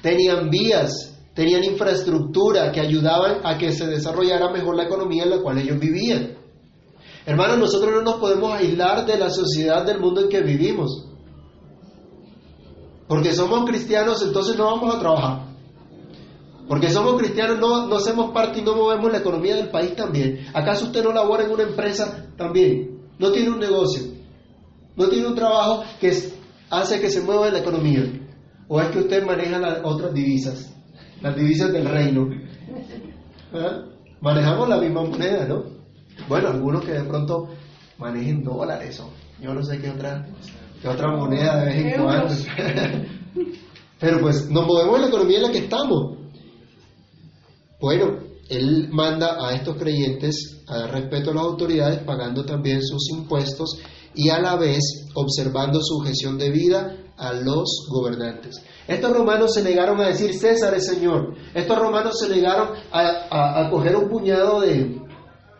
[0.00, 5.42] Tenían vías, tenían infraestructura que ayudaban a que se desarrollara mejor la economía en la
[5.42, 6.36] cual ellos vivían.
[7.26, 11.08] Hermanos, nosotros no nos podemos aislar de la sociedad del mundo en que vivimos.
[13.08, 15.44] Porque somos cristianos, entonces no vamos a trabajar.
[16.68, 20.46] Porque somos cristianos, no, no hacemos parte y no movemos la economía del país también.
[20.54, 23.02] ¿Acaso usted no labora en una empresa también?
[23.18, 24.02] No tiene un negocio.
[24.96, 26.16] No tiene un trabajo que
[26.70, 28.04] hace que se mueva la economía.
[28.68, 30.73] ¿O es que usted maneja las otras divisas?
[31.24, 32.28] Las divisas del reino.
[33.54, 33.82] ¿Ah?
[34.20, 35.64] Manejamos la misma moneda, ¿no?
[36.28, 37.48] Bueno, algunos que de pronto
[37.96, 39.08] manejen dólares o
[39.40, 40.26] yo no sé qué otra,
[40.82, 42.34] qué otra moneda de vez en cuando.
[44.00, 46.18] Pero pues nos movemos en la economía en la que estamos.
[47.80, 48.18] Bueno,
[48.50, 53.80] él manda a estos creyentes a dar respeto a las autoridades, pagando también sus impuestos
[54.14, 58.62] y a la vez observando su gestión de vida a los gobernantes.
[58.86, 61.34] Estos romanos se negaron a decir César es Señor.
[61.54, 65.00] Estos romanos se negaron a coger un puñado de,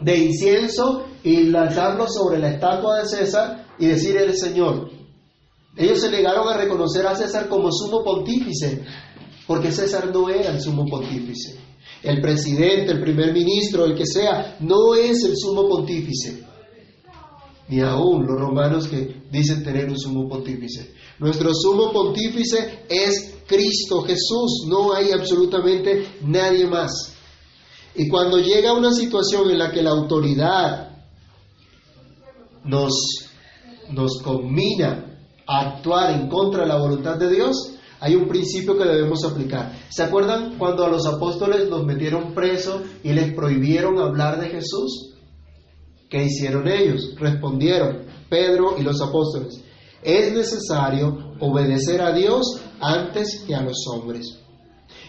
[0.01, 4.91] de incienso y lanzarlo sobre la estatua de César y decir el Señor.
[5.77, 8.85] Ellos se negaron a reconocer a César como sumo pontífice,
[9.47, 11.59] porque César no era el sumo pontífice.
[12.03, 16.44] El presidente, el primer ministro, el que sea, no es el sumo pontífice.
[17.69, 20.95] Ni aún los romanos que dicen tener un sumo pontífice.
[21.19, 27.15] Nuestro sumo pontífice es Cristo Jesús, no hay absolutamente nadie más.
[27.95, 30.91] Y cuando llega una situación en la que la autoridad
[32.65, 32.93] nos,
[33.91, 38.85] nos combina a actuar en contra de la voluntad de Dios, hay un principio que
[38.85, 39.73] debemos aplicar.
[39.89, 45.14] ¿Se acuerdan cuando a los apóstoles los metieron presos y les prohibieron hablar de Jesús?
[46.15, 47.13] ¿Qué hicieron ellos?
[47.19, 49.61] Respondieron Pedro y los apóstoles.
[50.01, 54.39] Es necesario obedecer a Dios antes que a los hombres.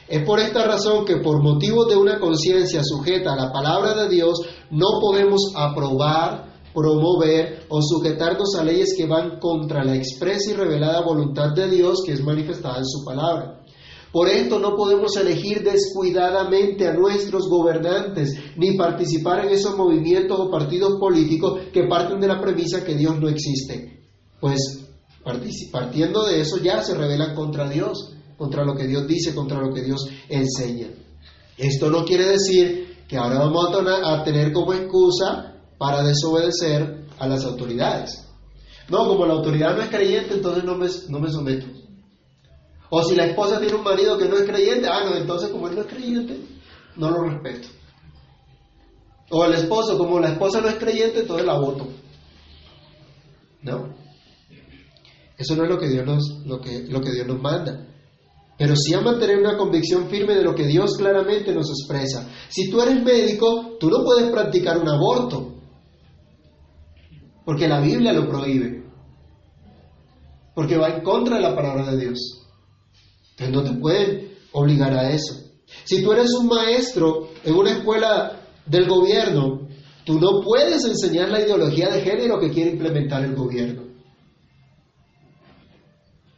[0.08, 4.10] Es por esta razón que por motivo de una conciencia sujeta a la palabra de
[4.10, 4.42] Dios
[4.72, 11.06] no podemos aprobar, promover o sujetarnos a leyes que van contra la expresa y revelada
[11.06, 13.62] voluntad de Dios que es manifestada en su palabra.
[14.16, 20.50] Por esto no podemos elegir descuidadamente a nuestros gobernantes ni participar en esos movimientos o
[20.50, 24.06] partidos políticos que parten de la premisa que Dios no existe.
[24.40, 24.86] Pues
[25.70, 29.74] partiendo de eso ya se rebelan contra Dios contra lo que Dios dice, contra lo
[29.74, 30.88] que Dios enseña.
[31.58, 37.44] Esto no quiere decir que ahora vamos a tener como excusa para desobedecer a las
[37.44, 38.26] autoridades.
[38.88, 41.85] No, como la autoridad no es creyente, entonces no me, no me someto.
[42.90, 45.68] O si la esposa tiene un marido que no es creyente, ah, no, entonces como
[45.68, 46.40] él no es creyente,
[46.96, 47.68] no lo respeto.
[49.32, 51.88] O el esposo, como la esposa no es creyente, entonces la voto.
[53.64, 53.96] No.
[55.38, 57.86] Eso no es lo que Dios nos, lo que, lo que Dios nos manda
[58.58, 62.30] pero sí a mantener una convicción firme de lo que Dios claramente nos expresa.
[62.48, 65.56] Si tú eres médico, tú no puedes practicar un aborto,
[67.44, 68.86] porque la Biblia lo prohíbe,
[70.54, 72.45] porque va en contra de la palabra de Dios.
[73.38, 75.34] Entonces no te pueden obligar a eso.
[75.84, 79.68] Si tú eres un maestro en una escuela del gobierno,
[80.06, 83.84] tú no puedes enseñar la ideología de género que quiere implementar el gobierno.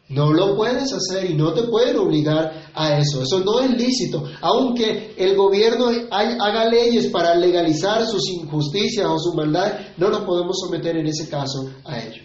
[0.09, 3.23] No lo puedes hacer y no te pueden obligar a eso.
[3.23, 4.23] Eso no es lícito.
[4.39, 10.57] Aunque el gobierno haga leyes para legalizar sus injusticias o su maldad, no nos podemos
[10.65, 12.23] someter en ese caso a ello.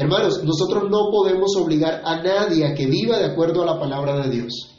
[0.00, 4.16] Hermanos, nosotros no podemos obligar a nadie a que viva de acuerdo a la palabra
[4.22, 4.74] de Dios.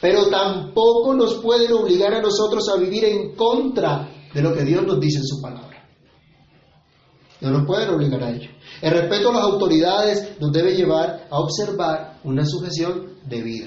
[0.00, 4.86] Pero tampoco nos pueden obligar a nosotros a vivir en contra de lo que Dios
[4.86, 5.88] nos dice en su palabra.
[7.40, 8.48] No nos pueden obligar a ello.
[8.80, 13.66] El respeto a las autoridades nos debe llevar a observar una sujeción debida,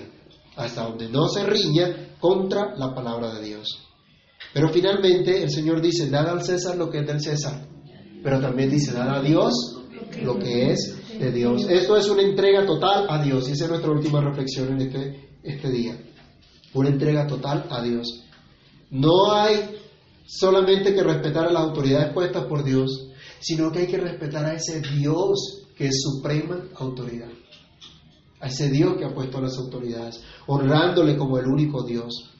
[0.55, 3.67] hasta donde no se riña contra la palabra de Dios.
[4.53, 7.67] Pero finalmente el Señor dice, dad al César lo que es del César,
[8.23, 9.76] pero también dice, dad a Dios
[10.23, 11.67] lo que es de Dios.
[11.69, 15.29] Esto es una entrega total a Dios, y esa es nuestra última reflexión en este,
[15.43, 15.97] este día.
[16.73, 18.23] Una entrega total a Dios.
[18.91, 19.77] No hay
[20.25, 24.53] solamente que respetar a las autoridades puestas por Dios, sino que hay que respetar a
[24.53, 27.29] ese Dios que es suprema autoridad,
[28.39, 32.31] a ese Dios que ha puesto a las autoridades, honrándole como el único Dios.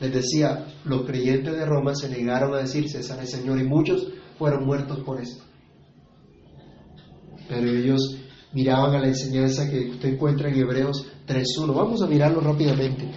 [0.00, 4.06] Les decía, los creyentes de Roma se negaron a decir César es Señor y muchos
[4.38, 5.44] fueron muertos por esto.
[7.50, 8.16] Pero ellos
[8.52, 11.74] miraban a la enseñanza que usted encuentra en Hebreos 3.1.
[11.74, 13.10] Vamos a mirarlo rápidamente.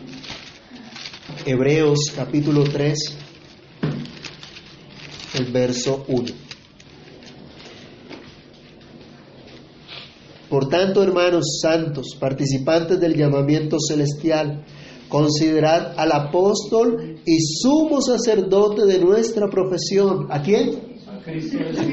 [1.46, 2.98] Hebreos capítulo 3,
[5.36, 6.24] el verso 1.
[10.50, 14.66] Por tanto, hermanos santos, participantes del llamamiento celestial,
[15.10, 20.28] considerad al apóstol y sumo sacerdote de nuestra profesión.
[20.32, 21.00] ¿A quién?
[21.08, 21.24] A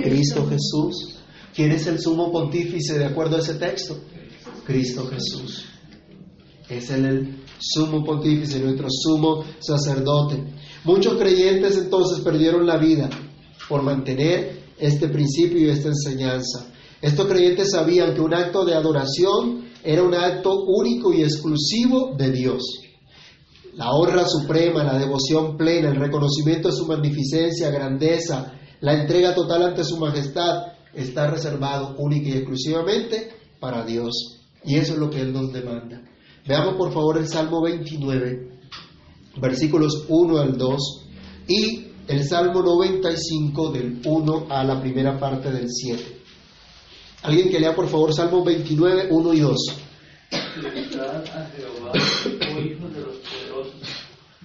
[0.02, 1.19] Cristo, Jesús.
[1.54, 3.98] ¿Quién es el sumo pontífice de acuerdo a ese texto?
[4.64, 5.66] Cristo Jesús.
[6.68, 10.42] Es el, sumo pontífice, nuestro sumo sacerdote.
[10.84, 13.08] Muchos creyentes entonces perdieron la vida
[13.68, 16.66] por mantener este principio y esta enseñanza.
[17.02, 22.30] Estos creyentes sabían que un acto de adoración era un acto único y exclusivo de
[22.30, 22.62] Dios.
[23.74, 29.62] La honra suprema, la devoción plena, el reconocimiento de su magnificencia, grandeza, la entrega total
[29.62, 34.40] ante su majestad está reservado única y exclusivamente para Dios.
[34.64, 36.02] Y eso es lo que Él nos demanda.
[36.46, 38.58] Veamos por favor el Salmo 29,
[39.40, 41.06] versículos 1 al 2
[41.48, 46.20] y el Salmo 95 del 1 a la primera parte del 7.
[47.22, 49.56] Alguien que lea por favor Salmo 29, 1 y 2.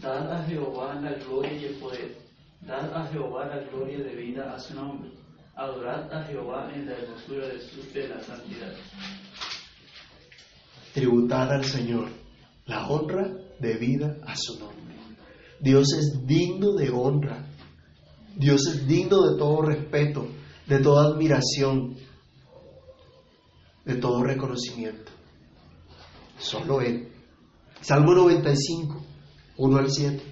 [0.01, 2.15] Dad a Jehová, la gloria y el poder,
[2.61, 5.09] dad a Jehová la gloria de vida a su nombre,
[5.55, 8.73] adorad a Jehová en la hermosura de, su, de la santidad.
[10.93, 12.09] Tributad al Señor
[12.65, 14.95] la honra de vida a su nombre.
[15.59, 17.47] Dios es digno de honra,
[18.35, 20.27] Dios es digno de todo respeto,
[20.67, 21.95] de toda admiración
[23.85, 25.11] de todo reconocimiento.
[26.39, 27.07] Solo Él.
[27.81, 29.05] Salmo 95,
[29.57, 30.23] 1 al 7.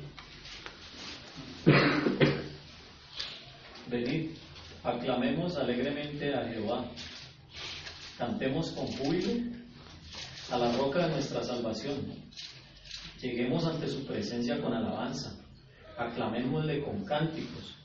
[3.89, 4.31] Venid,
[5.03, 6.85] aclamemos alegremente a Jehová.
[8.17, 9.33] Cantemos con júbilo
[10.49, 11.97] a la roca de nuestra salvación.
[13.21, 15.35] Lleguemos ante su presencia con alabanza.
[15.97, 17.75] Aclamémosle con cánticos.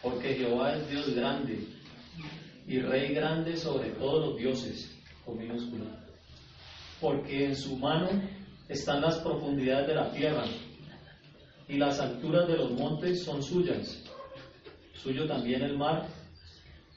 [0.00, 1.66] Porque Jehová es Dios grande
[2.68, 5.86] y Rey grande sobre todos los dioses, con minúscula.
[7.00, 8.10] Porque en su mano
[8.68, 10.44] están las profundidades de la tierra
[11.68, 14.05] y las alturas de los montes son suyas.
[15.02, 16.06] Suyo también el mar,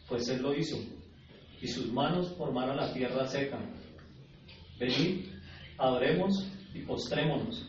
[0.08, 0.78] pues él lo hizo,
[1.62, 3.60] y sus manos formaron la tierra seca.
[4.80, 5.28] Venid,
[5.78, 7.66] adoremos y postrémonos.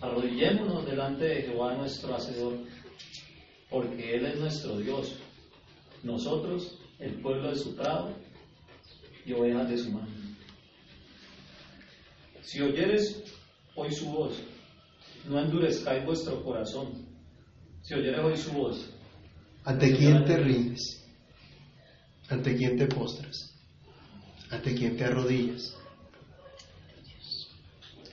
[0.00, 2.58] Arrodillémonos delante de Jehová nuestro Hacedor,
[3.68, 5.16] porque Él es nuestro Dios,
[6.02, 8.12] nosotros el pueblo de su prado
[9.24, 10.08] y ovejas de su mano.
[12.42, 13.24] Si oyeres
[13.74, 14.40] hoy su voz,
[15.26, 17.06] no endurezcáis vuestro corazón.
[17.82, 18.97] Si oyeres hoy su voz.
[19.68, 21.04] ¿Ante quién te rindes?
[22.30, 23.54] ¿Ante quién te postras?
[24.50, 25.74] ¿Ante quién te arrodillas?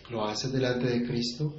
[0.10, 1.54] ¿Lo haces delante de Cristo?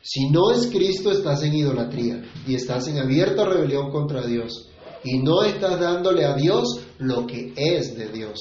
[0.00, 4.68] Si no es Cristo, estás en idolatría y estás en abierta rebelión contra Dios
[5.02, 8.38] y no estás dándole a Dios lo que es de Dios.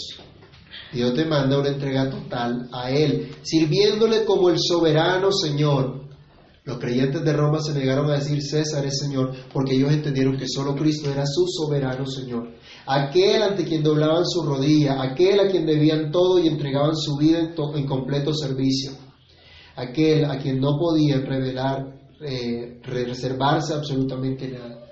[0.93, 6.02] Dios te manda una entrega total a Él, sirviéndole como el soberano Señor.
[6.66, 10.47] Los creyentes de Roma se negaron a decir César es Señor porque ellos entendieron que
[10.47, 12.53] solo Cristo era su soberano Señor.
[12.86, 17.39] Aquel ante quien doblaban su rodilla, aquel a quien debían todo y entregaban su vida
[17.39, 18.91] en, completo servicio.
[19.76, 24.86] Aquel a quien no podían revelar, eh, reservarse absolutamente nada.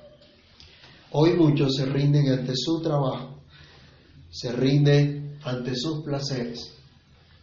[1.11, 3.41] Hoy muchos se rinden ante su trabajo,
[4.29, 6.73] se rinden ante sus placeres,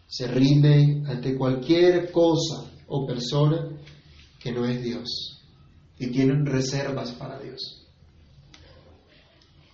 [0.06, 3.77] se rinden ante cualquier cosa o persona
[4.38, 5.42] que no es Dios
[5.98, 7.86] y tienen reservas para Dios.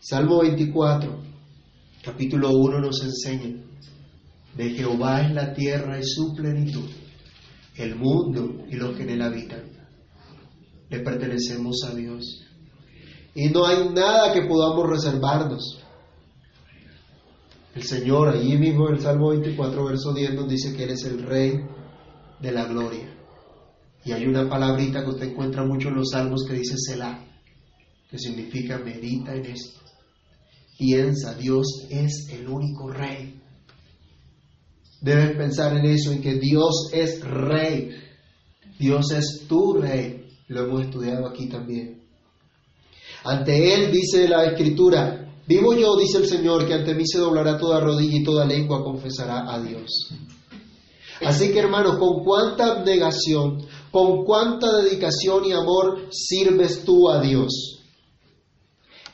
[0.01, 1.23] Salmo 24,
[2.03, 3.63] capítulo 1 nos enseña,
[4.57, 6.89] de Jehová es la tierra y su plenitud,
[7.77, 9.65] el mundo y los que en él habitan.
[10.91, 12.45] Le pertenecemos a Dios
[13.35, 15.81] y no hay nada que podamos reservarnos.
[17.75, 21.05] El Señor, allí mismo en el Salmo 24, verso 10, nos dice que Él es
[21.05, 21.61] el Rey
[22.41, 23.13] de la gloria.
[24.05, 27.25] Y hay una palabrita que usted encuentra mucho en los salmos que dice Selah,
[28.11, 29.81] que significa medita en esto.
[30.79, 33.41] Piensa, Dios es el único Rey.
[35.01, 37.91] Debes pensar en eso, en que Dios es Rey.
[38.79, 40.27] Dios es tu Rey.
[40.49, 42.03] Lo hemos estudiado aquí también.
[43.25, 47.57] Ante Él dice la Escritura, vivo yo, dice el Señor, que ante mí se doblará
[47.57, 50.11] toda rodilla y toda lengua confesará a Dios.
[51.25, 57.79] Así que hermanos, con cuánta abnegación, con cuánta dedicación y amor sirves tú a Dios.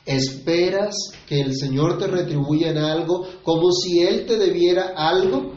[0.07, 0.95] ¿Esperas
[1.27, 5.53] que el Señor te retribuya en algo como si Él te debiera algo?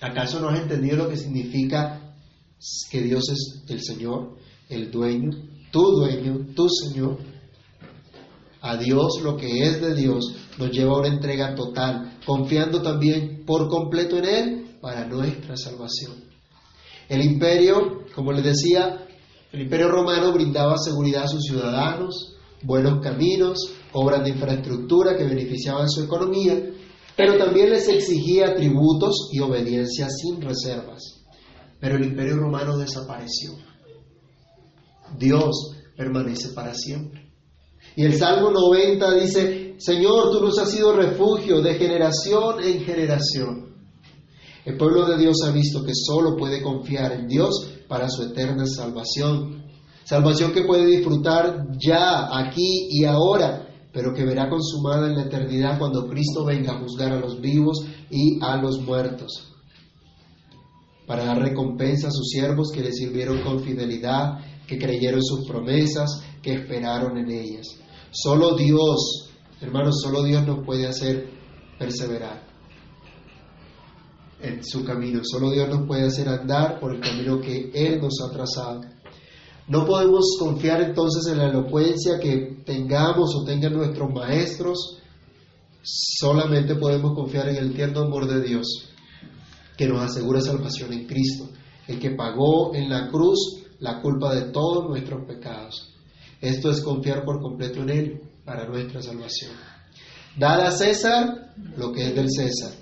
[0.00, 2.16] ¿Acaso no has entendido lo que significa
[2.90, 4.38] que Dios es el Señor,
[4.68, 5.30] el dueño,
[5.70, 7.16] tu dueño, tu Señor?
[8.62, 13.44] a Dios lo que es de Dios, nos lleva a una entrega total, confiando también
[13.46, 16.28] por completo en Él para nuestra salvación.
[17.10, 19.06] El imperio, como les decía,
[19.52, 25.88] el imperio romano brindaba seguridad a sus ciudadanos, buenos caminos, obras de infraestructura que beneficiaban
[25.88, 26.70] su economía,
[27.16, 31.24] pero también les exigía tributos y obediencia sin reservas.
[31.80, 33.52] Pero el imperio romano desapareció.
[35.18, 37.30] Dios permanece para siempre.
[37.96, 43.74] Y el Salmo 90 dice, Señor, tú nos has sido refugio de generación en generación.
[44.64, 48.64] El pueblo de Dios ha visto que solo puede confiar en Dios para su eterna
[48.66, 49.64] salvación.
[50.04, 55.76] Salvación que puede disfrutar ya, aquí y ahora, pero que verá consumada en la eternidad
[55.76, 59.52] cuando Cristo venga a juzgar a los vivos y a los muertos.
[61.04, 64.38] Para dar recompensa a sus siervos que le sirvieron con fidelidad,
[64.68, 67.66] que creyeron sus promesas, que esperaron en ellas.
[68.12, 69.30] Solo Dios,
[69.60, 71.28] hermanos, solo Dios nos puede hacer
[71.76, 72.49] perseverar
[74.42, 75.20] en su camino.
[75.22, 78.82] Solo Dios nos puede hacer andar por el camino que Él nos ha trazado.
[79.68, 84.98] No podemos confiar entonces en la elocuencia que tengamos o tengan nuestros maestros.
[85.82, 88.66] Solamente podemos confiar en el tierno amor de Dios
[89.76, 91.48] que nos asegura salvación en Cristo,
[91.86, 95.94] el que pagó en la cruz la culpa de todos nuestros pecados.
[96.40, 99.52] Esto es confiar por completo en Él para nuestra salvación.
[100.36, 102.72] Dad a César lo que es del César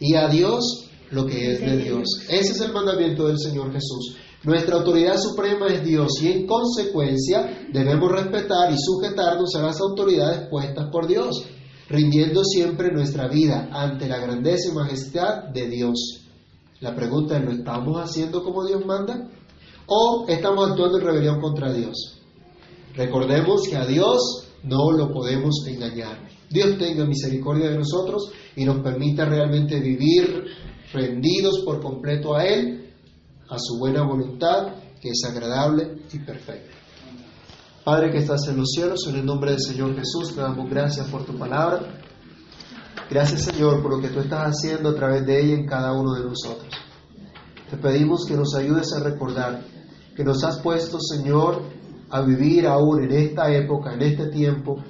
[0.00, 2.06] y a Dios lo que es de Dios.
[2.28, 4.16] Ese es el mandamiento del Señor Jesús.
[4.44, 10.48] Nuestra autoridad suprema es Dios y en consecuencia debemos respetar y sujetarnos a las autoridades
[10.48, 11.44] puestas por Dios,
[11.88, 16.24] rindiendo siempre nuestra vida ante la grandeza y majestad de Dios.
[16.80, 19.28] La pregunta es, ¿lo estamos haciendo como Dios manda?
[19.86, 22.20] ¿O estamos actuando en rebelión contra Dios?
[22.94, 26.28] Recordemos que a Dios no lo podemos engañar.
[26.48, 30.46] Dios tenga misericordia de nosotros y nos permita realmente vivir
[30.92, 32.92] rendidos por completo a Él,
[33.48, 36.74] a su buena voluntad, que es agradable y perfecta.
[37.84, 41.06] Padre que estás en los cielos, en el nombre del Señor Jesús, te damos gracias
[41.08, 42.00] por tu palabra.
[43.10, 46.14] Gracias Señor por lo que tú estás haciendo a través de ella en cada uno
[46.14, 46.68] de nosotros.
[47.70, 49.62] Te pedimos que nos ayudes a recordar
[50.14, 51.62] que nos has puesto, Señor,
[52.10, 54.82] a vivir aún en esta época, en este tiempo,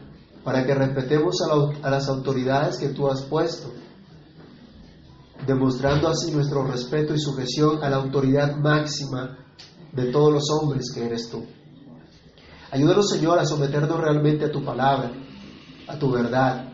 [0.43, 3.71] para que respetemos a, las autoridades que tú has puesto,
[5.47, 9.39] demostrando así nuestro respeto y sujeción a la autoridad máxima
[9.93, 11.45] de todos los hombres que eres tú.
[12.70, 15.11] Ayúdanos, Señor, a someternos realmente a tu palabra,
[15.86, 16.68] a tu verdad,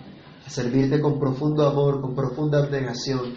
[0.44, 3.34] a servirte con profundo amor, con profunda abnegación,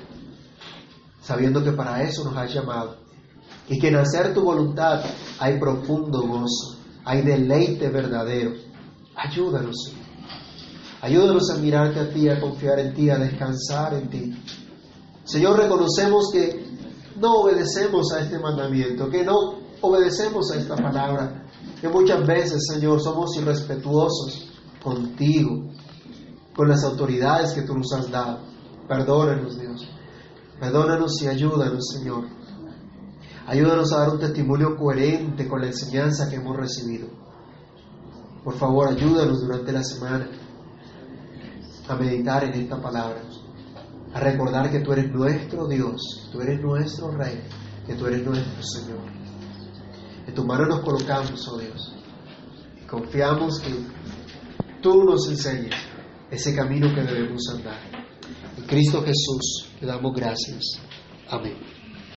[1.21, 2.97] sabiendo que para eso nos has llamado
[3.69, 5.03] y que en hacer tu voluntad
[5.39, 8.53] hay profundo gozo, hay deleite verdadero.
[9.15, 10.07] Ayúdanos, Señor.
[11.01, 14.35] Ayúdanos a mirarte a ti, a confiar en ti, a descansar en ti.
[15.27, 16.65] Señor, reconocemos que
[17.19, 21.45] no obedecemos a este mandamiento, que no obedecemos a esta palabra,
[21.81, 24.49] que muchas veces, Señor, somos irrespetuosos
[24.81, 25.67] contigo,
[26.55, 28.39] con las autoridades que tú nos has dado.
[28.87, 29.85] Perdónanos, Dios.
[30.61, 32.23] Perdónanos y ayúdanos, Señor.
[33.47, 37.09] Ayúdanos a dar un testimonio coherente con la enseñanza que hemos recibido.
[38.45, 40.29] Por favor, ayúdanos durante la semana
[41.85, 43.21] a meditar en esta palabra,
[44.13, 47.41] a recordar que tú eres nuestro Dios, tú eres nuestro Rey,
[47.85, 49.01] que tú eres nuestro Señor.
[50.25, 51.95] En tu mano nos colocamos, oh Dios,
[52.81, 53.73] y confiamos que
[54.81, 55.75] tú nos enseñes
[56.31, 57.79] ese camino que debemos andar.
[58.57, 60.81] En Cristo Jesús le damos gracias.
[61.29, 61.76] Amén.